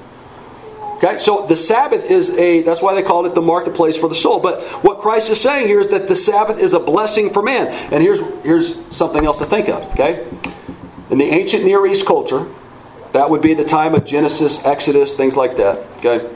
[1.04, 4.16] Okay, so the Sabbath is a, that's why they called it the marketplace for the
[4.16, 4.42] soul.
[4.42, 7.68] But what Christ is saying here is that the Sabbath is a blessing for man.
[7.94, 10.28] And here's, here's something else to think of, okay?
[11.10, 12.46] In the ancient Near East culture,
[13.14, 16.30] that would be the time of Genesis, Exodus, things like that, okay?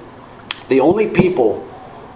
[0.70, 1.68] The only people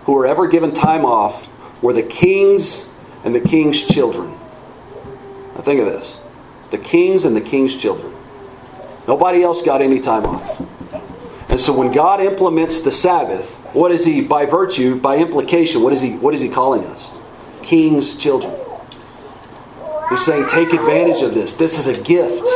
[0.07, 1.49] who were ever given time off
[1.83, 2.89] were the kings
[3.25, 4.31] and the king's children.
[5.53, 6.17] Now think of this
[6.71, 8.13] the kings and the king's children.
[9.05, 10.61] Nobody else got any time off.
[11.49, 15.91] And so when God implements the Sabbath, what is he by virtue, by implication, what
[15.91, 17.09] is he what is he calling us?
[17.61, 18.55] King's children.
[20.09, 21.55] He's saying take advantage of this.
[21.55, 22.47] This is a gift.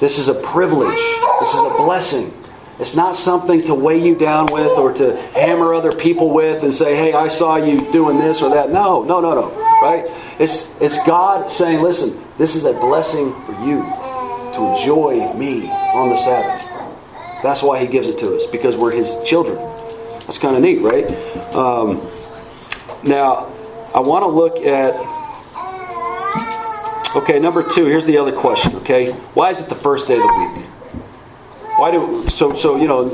[0.00, 0.98] This is a privilege.
[1.38, 2.41] This is a blessing.
[2.78, 6.72] It's not something to weigh you down with or to hammer other people with and
[6.72, 8.70] say, hey, I saw you doing this or that.
[8.70, 9.50] No, no, no, no.
[9.82, 10.10] Right?
[10.38, 13.82] It's, it's God saying, listen, this is a blessing for you
[14.54, 16.66] to enjoy me on the Sabbath.
[17.42, 19.56] That's why He gives it to us, because we're His children.
[20.26, 21.10] That's kind of neat, right?
[21.54, 22.08] Um,
[23.02, 23.52] now,
[23.94, 24.94] I want to look at.
[27.14, 27.84] Okay, number two.
[27.86, 28.76] Here's the other question.
[28.76, 30.71] Okay, why is it the first day of the week?
[31.82, 32.54] Why do so?
[32.54, 33.08] So you know,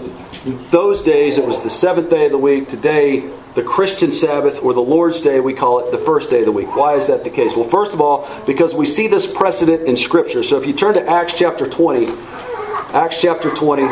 [0.69, 2.69] those days it was the seventh day of the week.
[2.69, 3.21] Today,
[3.55, 6.53] the Christian Sabbath or the Lord's Day, we call it the first day of the
[6.53, 6.77] week.
[6.77, 7.57] Why is that the case?
[7.57, 10.43] Well, first of all, because we see this precedent in Scripture.
[10.43, 12.13] So if you turn to Acts chapter twenty,
[12.93, 13.85] Acts chapter 20,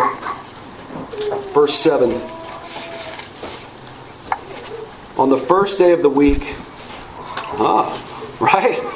[1.54, 2.10] verse 7.
[5.16, 6.54] On the first day of the week,
[7.58, 8.95] ah, right?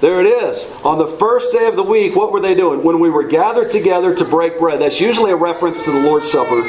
[0.00, 0.70] There it is.
[0.84, 2.84] On the first day of the week, what were they doing?
[2.84, 4.80] When we were gathered together to break bread.
[4.80, 6.62] That's usually a reference to the Lord's Supper.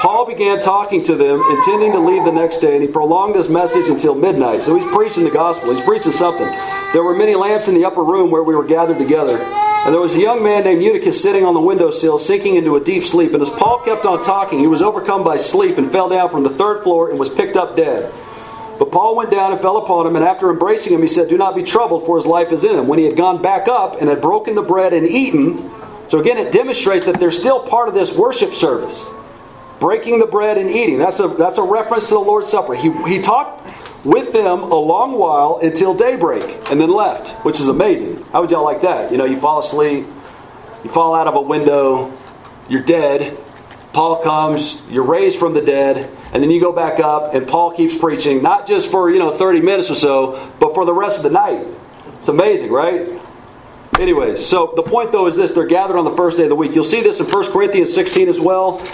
[0.00, 3.48] Paul began talking to them, intending to leave the next day, and he prolonged his
[3.48, 4.62] message until midnight.
[4.62, 6.46] So he's preaching the gospel, he's preaching something.
[6.92, 9.38] There were many lamps in the upper room where we were gathered together.
[9.38, 12.84] And there was a young man named Eutychus sitting on the windowsill, sinking into a
[12.84, 13.32] deep sleep.
[13.32, 16.42] And as Paul kept on talking, he was overcome by sleep and fell down from
[16.42, 18.12] the third floor and was picked up dead.
[18.78, 21.38] But Paul went down and fell upon him, and after embracing him, he said, Do
[21.38, 22.88] not be troubled, for his life is in him.
[22.88, 25.70] When he had gone back up and had broken the bread and eaten,
[26.08, 29.08] so again, it demonstrates that they're still part of this worship service
[29.80, 30.98] breaking the bread and eating.
[30.98, 32.74] That's a, that's a reference to the Lord's Supper.
[32.74, 33.66] He, he talked
[34.04, 38.22] with them a long while until daybreak and then left, which is amazing.
[38.32, 39.12] How would y'all like that?
[39.12, 40.06] You know, you fall asleep,
[40.82, 42.12] you fall out of a window,
[42.68, 43.38] you're dead.
[43.94, 47.72] Paul comes, you're raised from the dead, and then you go back up, and Paul
[47.72, 51.18] keeps preaching, not just for, you know, 30 minutes or so, but for the rest
[51.18, 51.64] of the night.
[52.18, 53.20] It's amazing, right?
[54.00, 56.56] Anyways, so the point though is this they're gathered on the first day of the
[56.56, 56.74] week.
[56.74, 58.84] You'll see this in 1 Corinthians 16 as well.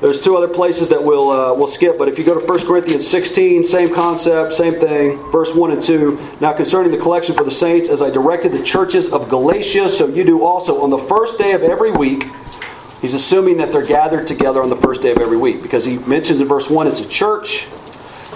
[0.00, 2.66] There's two other places that we'll, uh, we'll skip, but if you go to 1
[2.66, 6.36] Corinthians 16, same concept, same thing, verse 1 and 2.
[6.40, 10.06] Now, concerning the collection for the saints, as I directed the churches of Galatia, so
[10.06, 10.80] you do also.
[10.82, 12.24] On the first day of every week,
[13.02, 15.98] he's assuming that they're gathered together on the first day of every week, because he
[15.98, 17.66] mentions in verse 1 it's a church,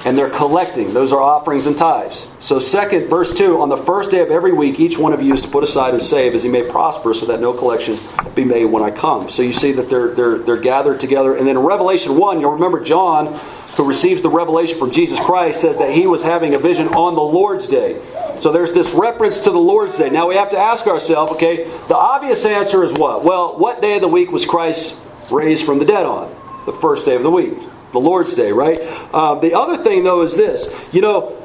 [0.07, 0.95] and they're collecting.
[0.95, 2.31] Those are offerings and tithes.
[2.41, 5.35] So, second, verse 2 on the first day of every week, each one of you
[5.35, 7.99] is to put aside and save as he may prosper, so that no collection
[8.37, 9.29] be made when I come.
[9.31, 11.35] So, you see that they're, they're, they're gathered together.
[11.35, 13.35] And then in Revelation 1, you'll remember John,
[13.77, 17.17] who receives the revelation from Jesus Christ, says that he was having a vision on
[17.17, 18.01] the Lord's day.
[18.41, 20.09] So, there's this reference to the Lord's day.
[20.09, 23.25] Now, we have to ask ourselves, okay, the obvious answer is what?
[23.25, 25.01] Well, what day of the week was Christ
[25.33, 26.33] raised from the dead on?
[26.65, 27.59] The first day of the week
[27.93, 28.79] the Lord's Day, right?
[29.13, 30.75] Uh, the other thing, though, is this.
[30.93, 31.43] You know,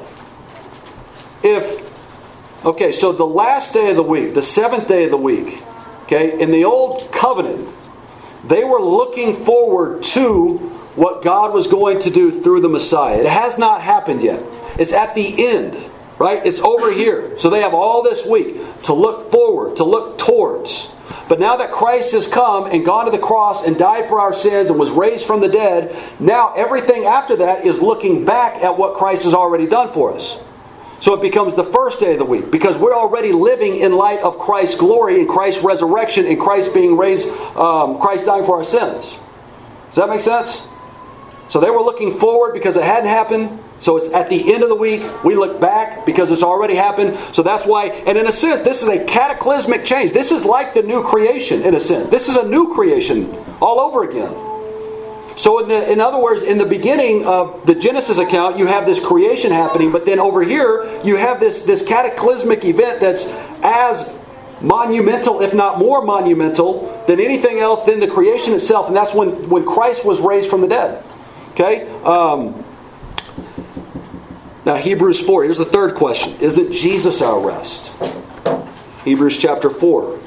[1.42, 5.62] if, okay, so the last day of the week, the seventh day of the week,
[6.04, 7.68] okay, in the Old Covenant,
[8.44, 10.58] they were looking forward to
[10.94, 13.18] what God was going to do through the Messiah.
[13.18, 14.42] It has not happened yet,
[14.78, 15.90] it's at the end.
[16.22, 16.46] Right?
[16.46, 17.36] It's over here.
[17.40, 18.54] So they have all this week
[18.84, 20.88] to look forward, to look towards.
[21.28, 24.32] But now that Christ has come and gone to the cross and died for our
[24.32, 28.78] sins and was raised from the dead, now everything after that is looking back at
[28.78, 30.38] what Christ has already done for us.
[31.00, 34.20] So it becomes the first day of the week because we're already living in light
[34.20, 38.64] of Christ's glory and Christ's resurrection and Christ being raised, um, Christ dying for our
[38.64, 39.12] sins.
[39.86, 40.64] Does that make sense?
[41.48, 43.58] So they were looking forward because it hadn't happened.
[43.82, 45.02] So it's at the end of the week.
[45.24, 47.18] We look back because it's already happened.
[47.32, 50.12] So that's why, and in a sense, this is a cataclysmic change.
[50.12, 52.08] This is like the new creation, in a sense.
[52.08, 54.32] This is a new creation all over again.
[55.36, 58.84] So, in, the, in other words, in the beginning of the Genesis account, you have
[58.84, 63.26] this creation happening, but then over here, you have this, this cataclysmic event that's
[63.62, 64.16] as
[64.60, 69.48] monumental, if not more monumental, than anything else than the creation itself, and that's when,
[69.48, 71.02] when Christ was raised from the dead.
[71.52, 71.88] Okay?
[72.02, 72.62] Um,
[74.64, 77.90] now, Hebrews 4, here's the third question Isn't Jesus our rest?
[79.04, 80.20] Hebrews chapter 4.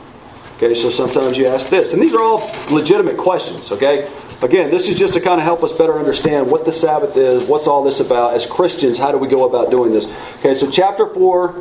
[0.58, 1.94] Okay, so sometimes you ask this.
[1.94, 4.10] And these are all legitimate questions, okay?
[4.42, 7.44] Again, this is just to kind of help us better understand what the Sabbath is,
[7.44, 8.34] what's all this about.
[8.34, 10.06] As Christians, how do we go about doing this?
[10.40, 11.52] Okay, so chapter 4,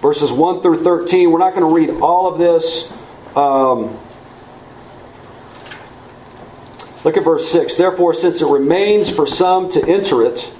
[0.00, 1.30] verses 1 through 13.
[1.30, 2.92] We're not going to read all of this.
[3.34, 3.98] Um,
[7.04, 7.76] Look at verse 6.
[7.76, 10.52] Therefore, since it remains for some to enter it,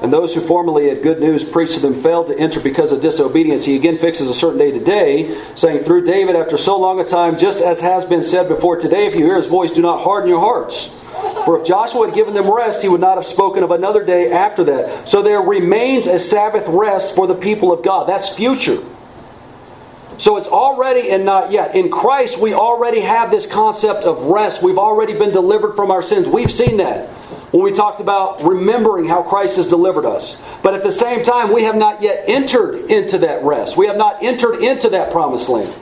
[0.00, 3.00] and those who formerly had good news preached to them failed to enter because of
[3.00, 7.04] disobedience, he again fixes a certain day today, saying, Through David, after so long a
[7.04, 10.02] time, just as has been said before, today, if you hear his voice, do not
[10.02, 10.94] harden your hearts.
[11.44, 14.32] For if Joshua had given them rest, he would not have spoken of another day
[14.32, 15.08] after that.
[15.08, 18.08] So there remains a Sabbath rest for the people of God.
[18.08, 18.82] That's future.
[20.18, 21.74] So it's already and not yet.
[21.74, 24.62] In Christ, we already have this concept of rest.
[24.62, 26.28] We've already been delivered from our sins.
[26.28, 27.08] We've seen that
[27.54, 30.40] when we talked about remembering how Christ has delivered us.
[30.62, 33.76] But at the same time, we have not yet entered into that rest.
[33.76, 35.72] We have not entered into that promised land.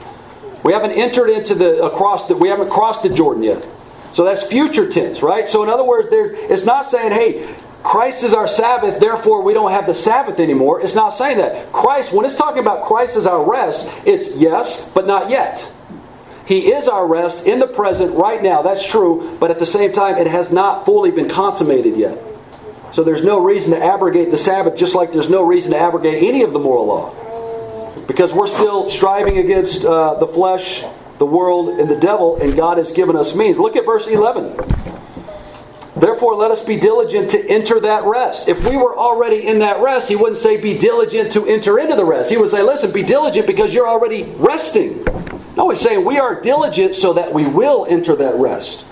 [0.63, 3.67] We haven't entered into the across the we haven't crossed the Jordan yet.
[4.13, 5.49] So that's future tense, right?
[5.49, 9.53] So in other words, there it's not saying, hey, Christ is our Sabbath, therefore we
[9.53, 10.81] don't have the Sabbath anymore.
[10.81, 11.71] It's not saying that.
[11.73, 15.71] Christ, when it's talking about Christ as our rest, it's yes, but not yet.
[16.45, 18.61] He is our rest in the present right now.
[18.61, 22.17] That's true, but at the same time, it has not fully been consummated yet.
[22.93, 26.23] So there's no reason to abrogate the Sabbath, just like there's no reason to abrogate
[26.23, 28.05] any of the moral law.
[28.07, 30.83] Because we're still striving against uh, the flesh
[31.17, 33.57] the world and the devil, and God has given us means.
[33.57, 34.57] Look at verse 11.
[35.95, 38.47] Therefore, let us be diligent to enter that rest.
[38.47, 41.95] If we were already in that rest, he wouldn't say be diligent to enter into
[41.95, 42.31] the rest.
[42.31, 45.05] He would say, listen, be diligent because you're already resting.
[45.55, 48.85] No, he's saying we are diligent so that we will enter that rest,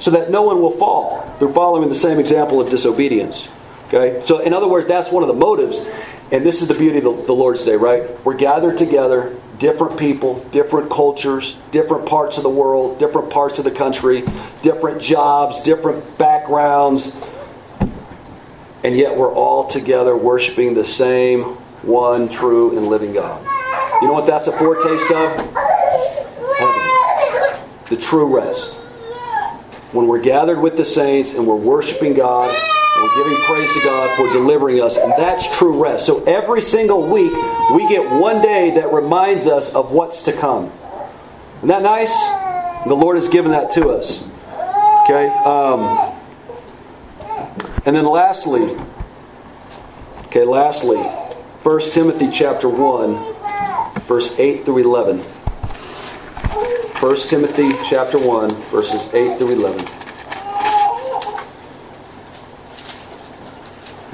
[0.00, 1.32] so that no one will fall.
[1.38, 3.46] They're following the same example of disobedience.
[3.86, 4.20] Okay?
[4.24, 5.86] So, in other words, that's one of the motives.
[6.30, 8.22] And this is the beauty of the Lord's Day, right?
[8.24, 13.64] We're gathered together, different people, different cultures, different parts of the world, different parts of
[13.64, 14.24] the country,
[14.60, 17.16] different jobs, different backgrounds.
[18.84, 21.42] And yet we're all together worshiping the same
[21.82, 23.42] one true and living God.
[24.02, 25.54] You know what that's a foretaste of?
[26.58, 27.60] Heaven.
[27.88, 28.74] The true rest.
[29.92, 32.54] When we're gathered with the saints and we're worshiping God
[33.02, 36.06] we're giving praise to God for delivering us, and that's true rest.
[36.06, 37.32] So every single week,
[37.72, 40.72] we get one day that reminds us of what's to come.
[41.58, 42.16] Isn't that nice?
[42.86, 44.24] The Lord has given that to us.
[45.02, 45.28] Okay?
[45.44, 46.14] Um,
[47.84, 48.76] and then lastly,
[50.26, 55.18] okay, lastly, 1 Timothy chapter 1, verse 8 through 11.
[57.00, 59.97] 1 Timothy chapter 1, verses 8 through 11.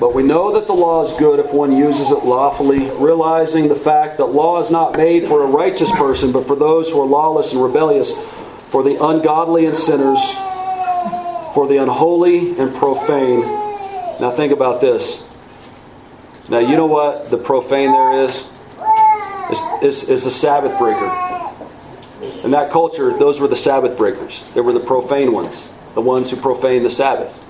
[0.04, 3.74] But we know that the law is good if one uses it lawfully, realizing the
[3.74, 7.06] fact that law is not made for a righteous person, but for those who are
[7.06, 8.12] lawless and rebellious,
[8.68, 10.20] for the ungodly and sinners,
[11.54, 13.40] for the unholy and profane.
[14.20, 15.24] Now think about this.
[16.50, 18.46] Now you know what the profane there is?
[19.82, 21.06] Is, is, a Sabbath breaker.
[22.44, 24.46] In that culture, those were the Sabbath breakers.
[24.52, 27.40] They were the profane ones, the ones who profaned the Sabbath.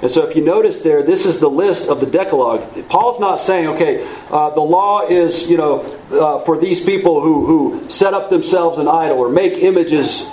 [0.00, 2.88] And so, if you notice there, this is the list of the Decalogue.
[2.88, 5.80] Paul's not saying, okay, uh, the law is, you know,
[6.12, 10.24] uh, for these people who, who set up themselves an idol or make images,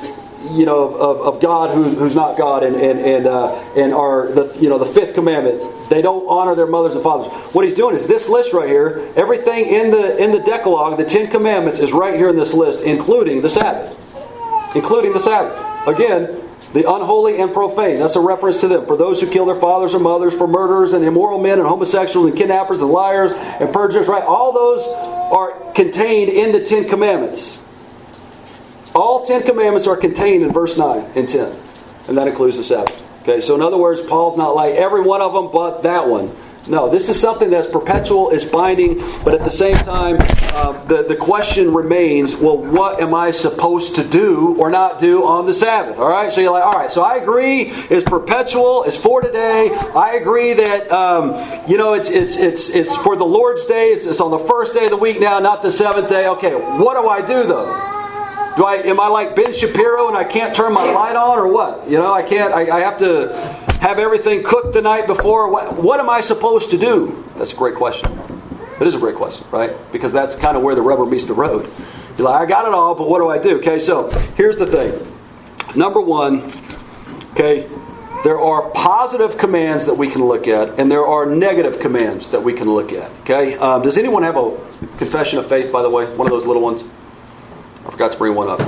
[0.52, 4.32] you know, of, of God who, who's not God and and and, uh, and are
[4.32, 5.90] the you know the fifth commandment.
[5.90, 7.32] They don't honor their mothers and fathers.
[7.54, 9.12] What he's doing is this list right here.
[9.16, 12.84] Everything in the in the Decalogue, the Ten Commandments, is right here in this list,
[12.84, 13.98] including the Sabbath,
[14.76, 15.58] including the Sabbath.
[15.88, 16.45] Again,
[16.76, 18.00] the unholy and profane.
[18.00, 18.86] That's a reference to them.
[18.86, 22.28] For those who kill their fathers or mothers, for murderers and immoral men and homosexuals
[22.28, 24.22] and kidnappers and liars and perjurers, right?
[24.22, 27.58] All those are contained in the Ten Commandments.
[28.94, 31.58] All Ten Commandments are contained in verse 9 and 10.
[32.10, 33.02] And that includes the Sabbath.
[33.22, 36.36] Okay, so in other words, Paul's not like every one of them but that one.
[36.68, 41.04] No, this is something that's perpetual, is binding, but at the same time, uh, the,
[41.04, 45.54] the question remains well, what am I supposed to do or not do on the
[45.54, 46.00] Sabbath?
[46.00, 49.70] All right, so you're like, all right, so I agree, it's perpetual, it's for today.
[49.96, 51.36] I agree that, um,
[51.70, 54.74] you know, it's, it's, it's, it's for the Lord's day, it's, it's on the first
[54.74, 56.28] day of the week now, not the seventh day.
[56.28, 57.66] Okay, what do I do though?
[58.58, 61.48] Do I am I like Ben Shapiro and I can't turn my light on or
[61.50, 61.90] what?
[61.90, 62.54] You know, I can't.
[62.54, 65.48] I, I have to have everything cooked the night before.
[65.48, 67.24] What, what am I supposed to do?
[67.38, 68.12] That's a great question.
[68.82, 69.76] It is a great question, right?
[69.92, 71.70] Because that's kind of where the rubber meets the road.
[72.18, 73.60] You're like, I got it all, but what do I do?
[73.60, 75.14] Okay, so here's the thing.
[75.76, 76.52] Number one,
[77.34, 77.70] okay,
[78.24, 82.42] there are positive commands that we can look at, and there are negative commands that
[82.42, 83.12] we can look at.
[83.22, 84.58] Okay, um, does anyone have a
[84.98, 85.72] confession of faith?
[85.72, 86.82] By the way, one of those little ones.
[87.86, 88.62] I forgot to bring one up.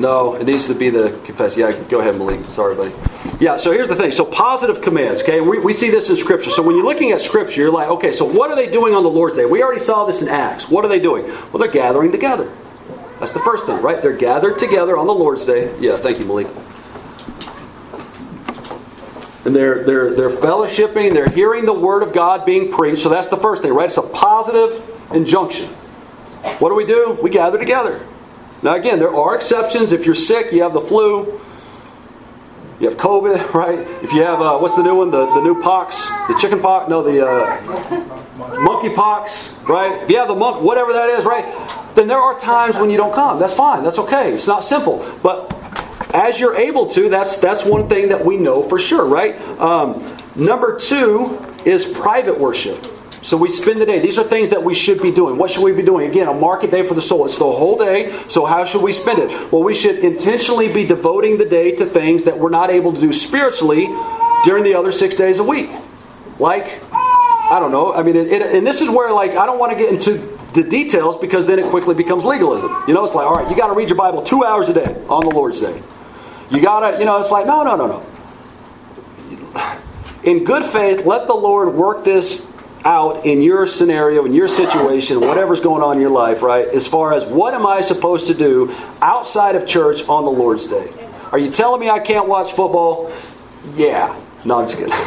[0.00, 1.60] No, it needs to be the confession.
[1.60, 2.42] Yeah, go ahead, Malik.
[2.46, 2.94] Sorry, buddy.
[3.38, 4.12] Yeah, so here's the thing.
[4.12, 5.42] So positive commands, okay?
[5.42, 6.48] We, we see this in Scripture.
[6.48, 9.02] So when you're looking at Scripture, you're like, okay, so what are they doing on
[9.02, 9.44] the Lord's Day?
[9.44, 10.70] We already saw this in Acts.
[10.70, 11.26] What are they doing?
[11.26, 12.50] Well, they're gathering together.
[13.18, 14.00] That's the first thing, right?
[14.00, 15.78] They're gathered together on the Lord's Day.
[15.80, 16.46] Yeah, thank you, Malik.
[19.44, 23.02] And they're, they're, they're fellowshipping, they're hearing the Word of God being preached.
[23.02, 23.86] So that's the first thing, right?
[23.86, 24.82] It's a positive
[25.12, 25.66] injunction.
[26.58, 27.18] What do we do?
[27.22, 28.06] We gather together.
[28.62, 29.92] Now, again, there are exceptions.
[29.92, 31.40] If you're sick, you have the flu,
[32.78, 33.78] you have COVID, right?
[34.02, 35.10] If you have, uh, what's the new one?
[35.10, 36.06] The, the new pox?
[36.28, 36.88] The chicken pox?
[36.88, 40.02] No, the uh, monkey pox, right?
[40.02, 41.44] If you have the monk, whatever that is, right?
[41.94, 43.38] Then there are times when you don't come.
[43.38, 43.82] That's fine.
[43.82, 44.32] That's okay.
[44.32, 45.06] It's not simple.
[45.22, 45.52] But
[46.14, 49.40] as you're able to, that's, that's one thing that we know for sure, right?
[49.58, 52.99] Um, number two is private worship.
[53.22, 53.98] So we spend the day.
[53.98, 55.36] These are things that we should be doing.
[55.36, 56.10] What should we be doing?
[56.10, 57.26] Again, a market day for the soul.
[57.26, 58.12] It's the whole day.
[58.28, 59.52] So how should we spend it?
[59.52, 63.00] Well, we should intentionally be devoting the day to things that we're not able to
[63.00, 63.86] do spiritually
[64.44, 65.70] during the other six days a week.
[66.38, 67.92] Like, I don't know.
[67.92, 70.38] I mean, it, it, and this is where, like, I don't want to get into
[70.54, 72.74] the details because then it quickly becomes legalism.
[72.88, 74.74] You know, it's like, all right, you got to read your Bible two hours a
[74.74, 75.82] day on the Lord's Day.
[76.50, 78.06] You got to, you know, it's like, no, no, no, no.
[80.22, 82.49] In good faith, let the Lord work this
[82.84, 86.66] out in your scenario, in your situation, whatever's going on in your life, right?
[86.68, 90.66] As far as what am I supposed to do outside of church on the Lord's
[90.66, 90.92] Day?
[91.32, 93.12] Are you telling me I can't watch football?
[93.74, 94.18] Yeah.
[94.44, 94.90] No, I'm just kidding.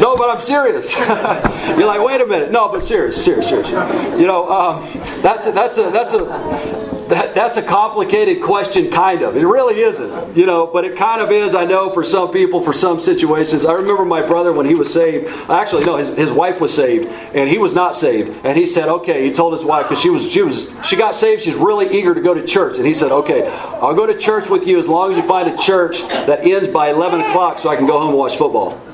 [0.00, 0.94] no, but I'm serious.
[0.98, 2.50] You're like, wait a minute.
[2.50, 3.70] No, but serious, serious, serious.
[4.18, 4.88] You know, um,
[5.20, 9.36] that's a, that's a that's a that, that's a complicated question, kind of.
[9.36, 12.60] It really isn't, you know, but it kind of is, I know, for some people,
[12.60, 13.64] for some situations.
[13.64, 15.28] I remember my brother when he was saved.
[15.50, 18.44] Actually, no, his, his wife was saved, and he was not saved.
[18.44, 21.14] And he said, okay, he told his wife, because she was, she was, she got
[21.14, 22.76] saved, she's really eager to go to church.
[22.76, 25.48] And he said, okay, I'll go to church with you as long as you find
[25.48, 28.85] a church that ends by 11 o'clock so I can go home and watch football.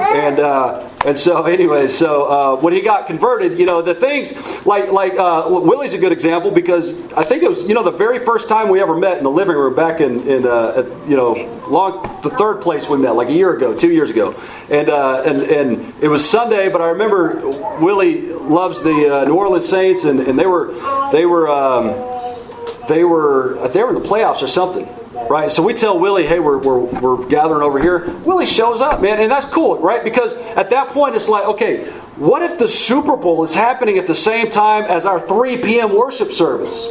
[0.00, 4.34] And, uh, and so, anyway, so uh, when he got converted, you know, the things
[4.66, 7.90] like like uh, Willie's a good example because I think it was you know the
[7.90, 11.08] very first time we ever met in the living room back in in uh, at,
[11.08, 11.32] you know
[11.68, 14.38] long the third place we met like a year ago, two years ago,
[14.68, 17.40] and uh, and and it was Sunday, but I remember
[17.80, 20.74] Willie loves the uh, New Orleans Saints, and, and they were
[21.12, 21.86] they were um,
[22.88, 24.88] they were they were in the playoffs or something
[25.30, 25.52] right?
[25.52, 28.10] So we tell Willie, hey, we're, we're, we're gathering over here.
[28.24, 30.02] Willie shows up, man, and that's cool, right?
[30.02, 31.84] Because at that point, it's like, okay,
[32.16, 35.94] what if the Super Bowl is happening at the same time as our 3 p.m.
[35.94, 36.88] worship service?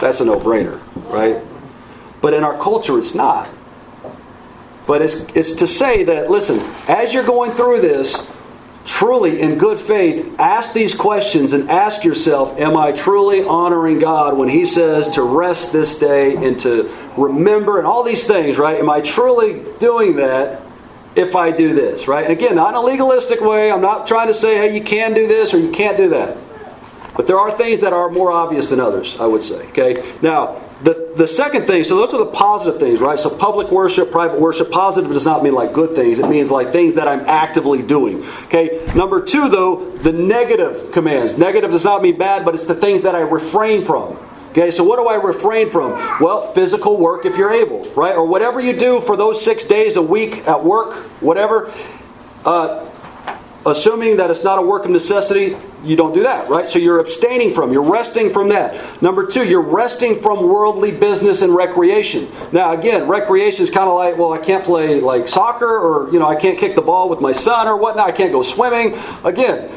[0.00, 0.80] That's a no brainer,
[1.10, 1.42] right?
[2.22, 3.50] But in our culture, it's not.
[4.86, 8.30] But it's, it's to say that, listen, as you're going through this,
[8.86, 14.38] truly in good faith ask these questions and ask yourself am i truly honoring god
[14.38, 18.78] when he says to rest this day and to remember and all these things right?
[18.78, 20.62] Am i truly doing that
[21.14, 22.30] if i do this right?
[22.30, 23.72] Again not in a legalistic way.
[23.72, 26.42] I'm not trying to say hey you can do this or you can't do that.
[27.16, 30.16] But there are things that are more obvious than others i would say okay?
[30.22, 33.18] Now the, the second thing, so those are the positive things, right?
[33.18, 36.18] So public worship, private worship, positive does not mean like good things.
[36.18, 38.24] It means like things that I'm actively doing.
[38.44, 38.86] Okay.
[38.94, 41.38] Number two, though, the negative commands.
[41.38, 44.18] Negative does not mean bad, but it's the things that I refrain from.
[44.50, 45.92] Okay, so what do I refrain from?
[46.18, 48.14] Well, physical work if you're able, right?
[48.14, 51.70] Or whatever you do for those six days a week at work, whatever.
[52.42, 52.86] Uh,
[53.66, 56.68] assuming that it's not a work of necessity, you don't do that, right?
[56.68, 59.02] So you're abstaining from, you're resting from that.
[59.02, 62.28] Number two, you're resting from worldly business and recreation.
[62.52, 66.18] Now, again, recreation is kind of like, well, I can't play like soccer or, you
[66.18, 68.98] know, I can't kick the ball with my son or whatnot, I can't go swimming.
[69.24, 69.70] Again,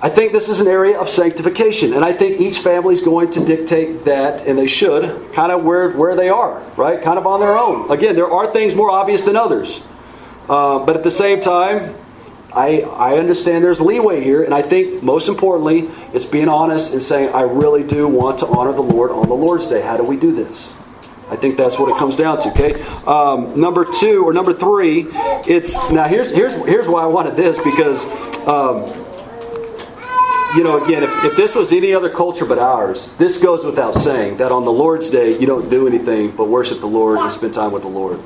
[0.00, 3.30] I think this is an area of sanctification, and I think each family is going
[3.30, 7.02] to dictate that, and they should, kind of where, where they are, right?
[7.02, 7.90] Kind of on their own.
[7.90, 9.80] Again, there are things more obvious than others.
[10.50, 11.96] Uh, but at the same time,
[12.56, 17.02] I, I understand there's leeway here, and I think most importantly, it's being honest and
[17.02, 19.82] saying, I really do want to honor the Lord on the Lord's Day.
[19.82, 20.72] How do we do this?
[21.28, 22.48] I think that's what it comes down to.
[22.50, 25.06] Okay, um, number two or number three,
[25.46, 28.04] it's now here's here's here's why I wanted this because
[28.46, 28.84] um,
[30.56, 33.96] you know again if, if this was any other culture but ours, this goes without
[33.96, 37.32] saying that on the Lord's Day you don't do anything but worship the Lord and
[37.32, 38.20] spend time with the Lord.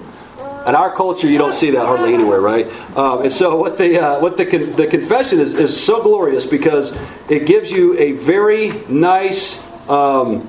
[0.66, 2.66] In our culture, you don't see that hardly anywhere, right?
[2.96, 6.44] Um, and so, what the uh, what the con- the confession is is so glorious
[6.44, 6.98] because
[7.30, 10.46] it gives you a very nice, um,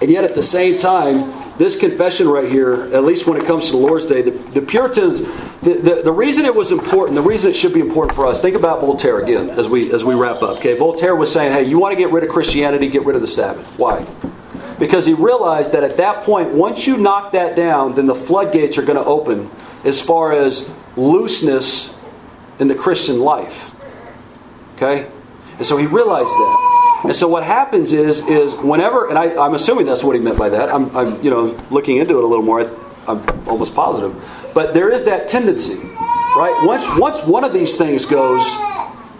[0.00, 3.66] and yet at the same time, this confession right here, at least when it comes
[3.66, 5.20] to the Lord's Day, the, the Puritans,
[5.62, 8.40] the, the, the, reason it was important, the reason it should be important for us,
[8.40, 10.58] think about Voltaire again as we as we wrap up.
[10.58, 13.22] Okay, Voltaire was saying, hey, you want to get rid of Christianity, get rid of
[13.22, 13.78] the Sabbath.
[13.78, 14.06] Why?
[14.80, 18.78] Because he realized that at that point, once you knock that down, then the floodgates
[18.78, 19.50] are going to open
[19.84, 21.94] as far as looseness
[22.58, 23.72] in the Christian life.
[24.76, 25.08] Okay?
[25.58, 27.02] And so he realized that.
[27.04, 30.38] And so what happens is, is whenever, and I, am assuming that's what he meant
[30.38, 30.70] by that.
[30.70, 32.62] I'm, I'm, you know, looking into it a little more.
[33.06, 34.16] I'm almost positive.
[34.54, 36.58] But there is that tendency, right?
[36.64, 38.50] Once, once one of these things goes,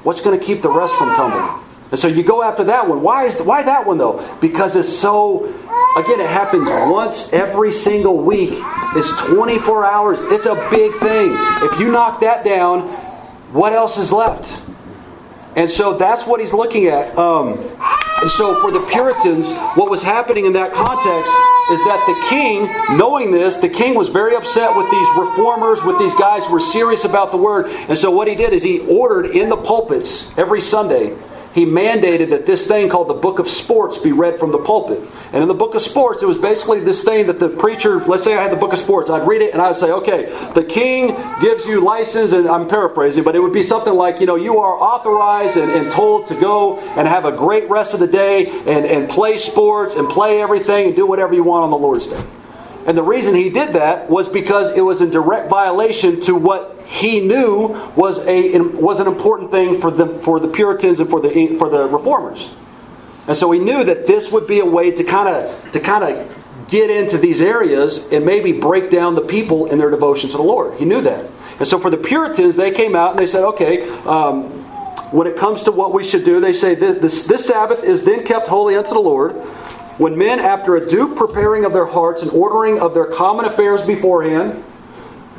[0.05, 1.70] what's going to keep the rest from tumbling?
[1.91, 3.03] And so you go after that one.
[3.03, 4.37] Why is why that one though?
[4.41, 5.47] Because it's so
[5.97, 8.51] again it happens once every single week.
[8.95, 10.21] It's 24 hours.
[10.23, 11.33] It's a big thing.
[11.63, 12.89] If you knock that down,
[13.53, 14.57] what else is left?
[15.57, 17.17] And so that's what he's looking at.
[17.19, 17.59] Um,
[18.23, 21.33] and so for the Puritans, what was happening in that context
[21.73, 25.99] is that the king, knowing this, the king was very upset with these reformers, with
[25.99, 27.67] these guys who were serious about the word.
[27.89, 31.17] And so what he did is he ordered in the pulpits every Sunday
[31.55, 35.01] he mandated that this thing called the Book of Sports be read from the pulpit.
[35.33, 38.23] And in the Book of Sports, it was basically this thing that the preacher, let's
[38.23, 40.63] say I had the Book of Sports, I'd read it and I'd say, okay, the
[40.63, 41.09] king
[41.41, 44.59] gives you license, and I'm paraphrasing, but it would be something like, you know, you
[44.59, 48.47] are authorized and, and told to go and have a great rest of the day
[48.47, 52.07] and, and play sports and play everything and do whatever you want on the Lord's
[52.07, 52.25] Day.
[52.87, 56.80] And the reason he did that was because it was in direct violation to what
[56.91, 61.21] he knew was a was an important thing for the for the Puritans and for
[61.21, 62.51] the for the reformers.
[63.29, 66.03] And so he knew that this would be a way to kind of to kind
[66.03, 70.37] of get into these areas and maybe break down the people in their devotion to
[70.37, 70.79] the Lord.
[70.79, 71.31] He knew that.
[71.61, 74.51] And so for the Puritans, they came out and they said, okay, um,
[75.13, 78.25] when it comes to what we should do, they say this, this Sabbath is then
[78.25, 79.33] kept holy unto the Lord.
[79.99, 83.83] When men, after a due preparing of their hearts and ordering of their common affairs
[83.83, 84.65] beforehand,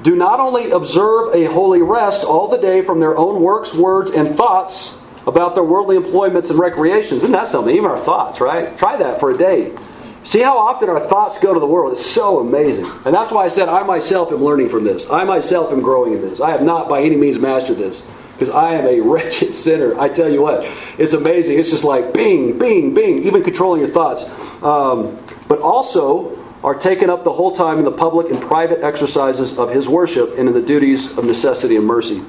[0.01, 4.11] do not only observe a holy rest all the day from their own works, words,
[4.11, 4.97] and thoughts
[5.27, 7.19] about their worldly employments and recreations.
[7.19, 7.75] Isn't that something?
[7.75, 8.77] Even our thoughts, right?
[8.77, 9.75] Try that for a day.
[10.23, 11.93] See how often our thoughts go to the world.
[11.93, 12.85] It's so amazing.
[13.05, 15.09] And that's why I said I myself am learning from this.
[15.09, 16.39] I myself am growing in this.
[16.39, 19.99] I have not by any means mastered this because I am a wretched sinner.
[19.99, 21.59] I tell you what, it's amazing.
[21.59, 24.29] It's just like bing, bing, bing, even controlling your thoughts.
[24.63, 29.57] Um, but also are taken up the whole time in the public and private exercises
[29.57, 32.21] of his worship and in the duties of necessity and mercy.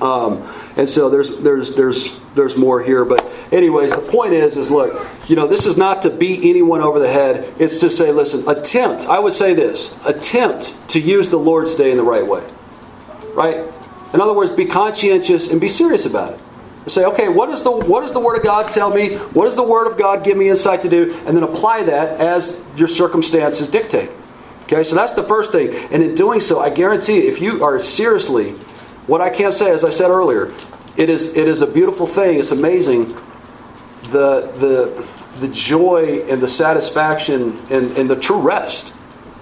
[0.00, 0.42] Um,
[0.76, 5.08] and so there's there's there's there's more here, but anyways, the point is is look,
[5.26, 7.54] you know, this is not to beat anyone over the head.
[7.58, 9.06] It's to say, listen, attempt.
[9.06, 12.46] I would say this: attempt to use the Lord's Day in the right way,
[13.32, 13.56] right?
[14.12, 16.40] In other words, be conscientious and be serious about it.
[16.88, 19.16] Say, okay, what does the what does the Word of God tell me?
[19.16, 21.14] What does the Word of God give me insight to do?
[21.26, 24.10] And then apply that as your circumstances dictate.
[24.64, 25.74] Okay, so that's the first thing.
[25.92, 28.52] And in doing so, I guarantee you, if you are seriously
[29.06, 30.52] what I can't say, as I said earlier,
[30.96, 32.40] it is, it is a beautiful thing.
[32.40, 33.14] It's amazing
[34.10, 35.08] the, the,
[35.40, 38.92] the joy and the satisfaction and, and the true rest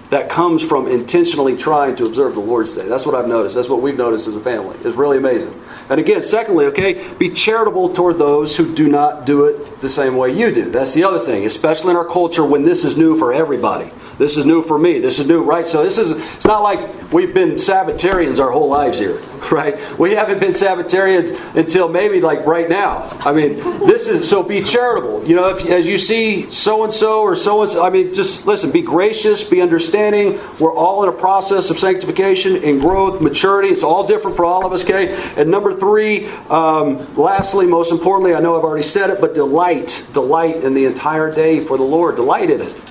[0.09, 2.87] that comes from intentionally trying to observe the Lord's Day.
[2.87, 3.55] That's what I've noticed.
[3.55, 4.77] That's what we've noticed as a family.
[4.83, 5.61] It's really amazing.
[5.89, 10.17] And again, secondly, okay, be charitable toward those who do not do it the same
[10.17, 10.69] way you do.
[10.69, 13.91] That's the other thing, especially in our culture when this is new for everybody.
[14.17, 14.99] This is new for me.
[14.99, 15.67] This is new, right?
[15.67, 19.17] So this is it's not like we've been Sabbatarians our whole lives here,
[19.51, 19.77] right?
[19.99, 23.09] We haven't been Sabbatarians until maybe like right now.
[23.25, 25.27] I mean, this is so be charitable.
[25.27, 28.13] You know, if as you see so and so or so and so, I mean,
[28.13, 29.94] just listen, be gracious, be understanding.
[29.95, 33.69] We're all in a process of sanctification and growth, maturity.
[33.69, 35.15] It's all different for all of us, okay?
[35.37, 40.05] And number three, um, lastly, most importantly, I know I've already said it, but delight,
[40.11, 42.17] delight in the entire day for the Lord.
[42.17, 42.81] Delight in it.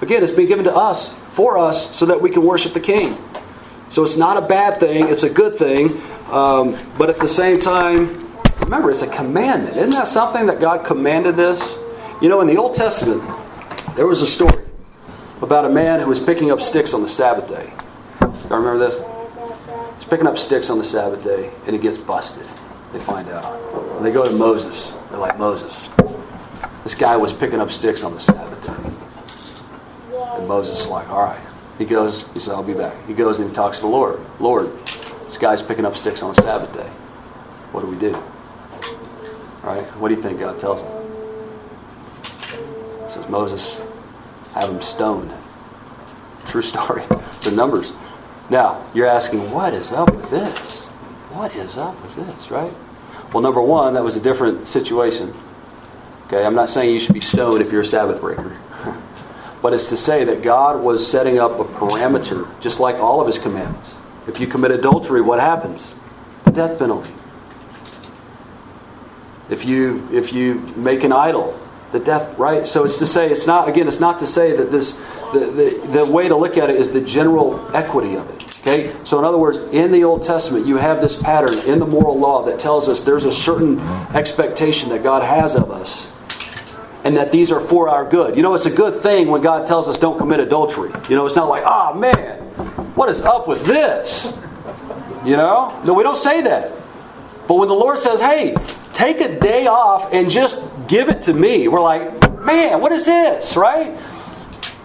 [0.00, 3.16] Again, it's been given to us, for us, so that we can worship the King.
[3.90, 6.02] So it's not a bad thing, it's a good thing.
[6.30, 8.28] Um, but at the same time,
[8.60, 9.76] remember, it's a commandment.
[9.76, 11.78] Isn't that something that God commanded this?
[12.20, 13.22] You know, in the Old Testament,
[13.96, 14.67] there was a story
[15.42, 17.72] about a man who was picking up sticks on the Sabbath day.
[18.20, 18.96] You remember this?
[19.96, 22.46] He's picking up sticks on the Sabbath day, and he gets busted.
[22.92, 23.44] They find out.
[23.96, 24.92] And they go to Moses.
[25.10, 25.88] They're like, Moses,
[26.84, 30.16] this guy was picking up sticks on the Sabbath day.
[30.38, 31.40] And Moses is like, all right.
[31.78, 33.06] He goes, he said, I'll be back.
[33.06, 34.20] He goes and he talks to the Lord.
[34.40, 34.72] Lord,
[35.26, 36.88] this guy's picking up sticks on the Sabbath day.
[37.70, 38.14] What do we do?
[38.14, 39.84] All right?
[39.96, 40.90] What do you think God tells him?
[43.04, 43.80] He says, Moses,
[44.54, 45.32] have him stoned.
[46.46, 47.02] True story.
[47.38, 47.92] It's Numbers.
[48.50, 50.86] Now, you're asking, what is up with this?
[51.30, 52.72] What is up with this, right?
[53.32, 55.32] Well, number one, that was a different situation.
[56.26, 58.58] Okay, I'm not saying you should be stoned if you're a Sabbath breaker.
[59.62, 63.26] but it's to say that God was setting up a parameter, just like all of
[63.26, 63.96] his commandments.
[64.26, 65.94] If you commit adultery, what happens?
[66.44, 67.12] The death penalty.
[69.48, 71.58] If you if you make an idol,
[71.92, 72.68] the death right.
[72.68, 73.88] So it's to say it's not again.
[73.88, 75.00] It's not to say that this
[75.32, 78.48] the, the, the way to look at it is the general equity of it.
[78.60, 78.94] Okay?
[79.04, 82.18] So, in other words, in the Old Testament, you have this pattern in the moral
[82.18, 83.78] law that tells us there's a certain
[84.14, 86.12] expectation that God has of us
[87.04, 88.36] and that these are for our good.
[88.36, 90.92] You know, it's a good thing when God tells us don't commit adultery.
[91.08, 92.40] You know, it's not like, oh man,
[92.94, 94.32] what is up with this?
[95.24, 95.80] You know?
[95.84, 96.72] No, we don't say that.
[97.48, 98.54] But when the Lord says, hey,
[98.92, 103.06] take a day off and just give it to me, we're like, man, what is
[103.06, 103.98] this, right?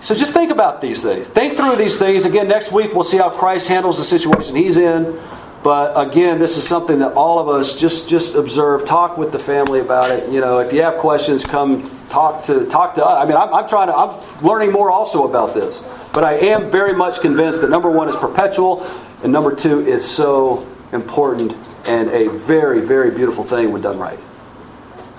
[0.01, 1.27] So just think about these things.
[1.27, 2.25] Think through these things.
[2.25, 5.19] Again, next week we'll see how Christ handles the situation he's in.
[5.61, 8.83] But again, this is something that all of us just just observe.
[8.83, 10.29] Talk with the family about it.
[10.29, 13.23] You know, if you have questions, come talk to talk to us.
[13.23, 13.95] I mean, I'm, I'm trying to.
[13.95, 15.81] I'm learning more also about this.
[16.11, 18.85] But I am very much convinced that number one is perpetual,
[19.23, 24.19] and number two is so important and a very very beautiful thing when done right.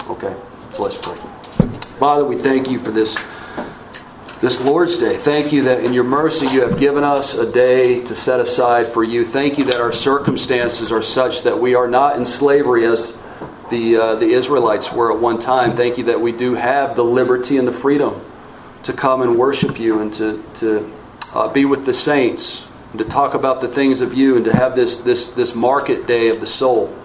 [0.09, 0.35] Okay,
[0.72, 1.16] so let's pray.
[1.99, 3.14] Father, we thank you for this
[4.41, 5.16] this Lord's Day.
[5.16, 8.87] Thank you that in your mercy you have given us a day to set aside
[8.87, 9.25] for you.
[9.25, 13.18] Thank you that our circumstances are such that we are not in slavery as
[13.70, 15.75] the, uh, the Israelites were at one time.
[15.75, 18.22] Thank you that we do have the liberty and the freedom
[18.83, 20.93] to come and worship you and to, to
[21.35, 24.55] uh, be with the saints and to talk about the things of you and to
[24.55, 26.97] have this, this, this market day of the soul.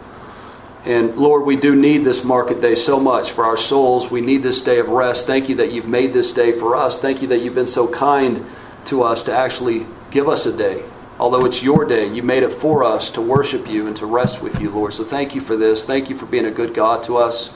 [0.85, 4.11] And Lord, we do need this market day so much for our souls.
[4.11, 5.25] We need this day of rest.
[5.25, 7.01] Thank you that you've made this day for us.
[7.01, 8.45] Thank you that you've been so kind
[8.85, 10.83] to us to actually give us a day.
[11.19, 14.43] Although it's your day, you made it for us to worship you and to rest
[14.43, 14.93] with you, Lord.
[14.93, 15.85] So thank you for this.
[15.85, 17.49] Thank you for being a good God to us.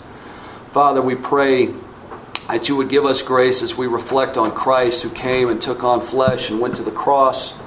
[0.71, 1.71] Father, we pray
[2.47, 5.83] that you would give us grace as we reflect on Christ who came and took
[5.83, 7.59] on flesh and went to the cross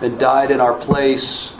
[0.00, 1.52] and died in our place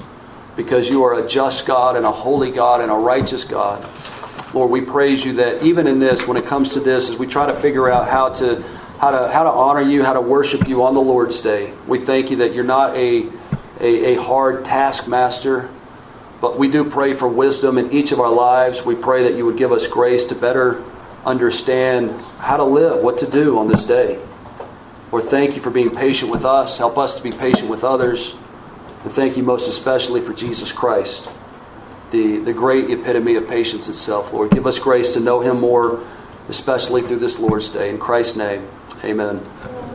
[0.57, 3.87] because you are a just God and a holy God and a righteous God.
[4.55, 7.27] Lord, we praise you that even in this, when it comes to this, as we
[7.27, 8.63] try to figure out how to
[8.99, 11.99] how to how to honor you, how to worship you on the Lord's day, we
[11.99, 13.29] thank you that you're not a
[13.81, 15.69] a, a hard taskmaster,
[16.41, 18.85] but we do pray for wisdom in each of our lives.
[18.85, 20.83] We pray that you would give us grace to better
[21.25, 24.21] understand how to live, what to do on this day.
[25.11, 26.77] Lord, thank you for being patient with us.
[26.79, 28.37] Help us to be patient with others.
[29.05, 31.29] And thank you most especially for Jesus Christ,
[32.11, 34.51] the, the great epitome of patience itself, Lord.
[34.51, 36.05] Give us grace to know him more,
[36.49, 37.89] especially through this Lord's Day.
[37.89, 38.69] In Christ's name,
[39.05, 39.88] amen.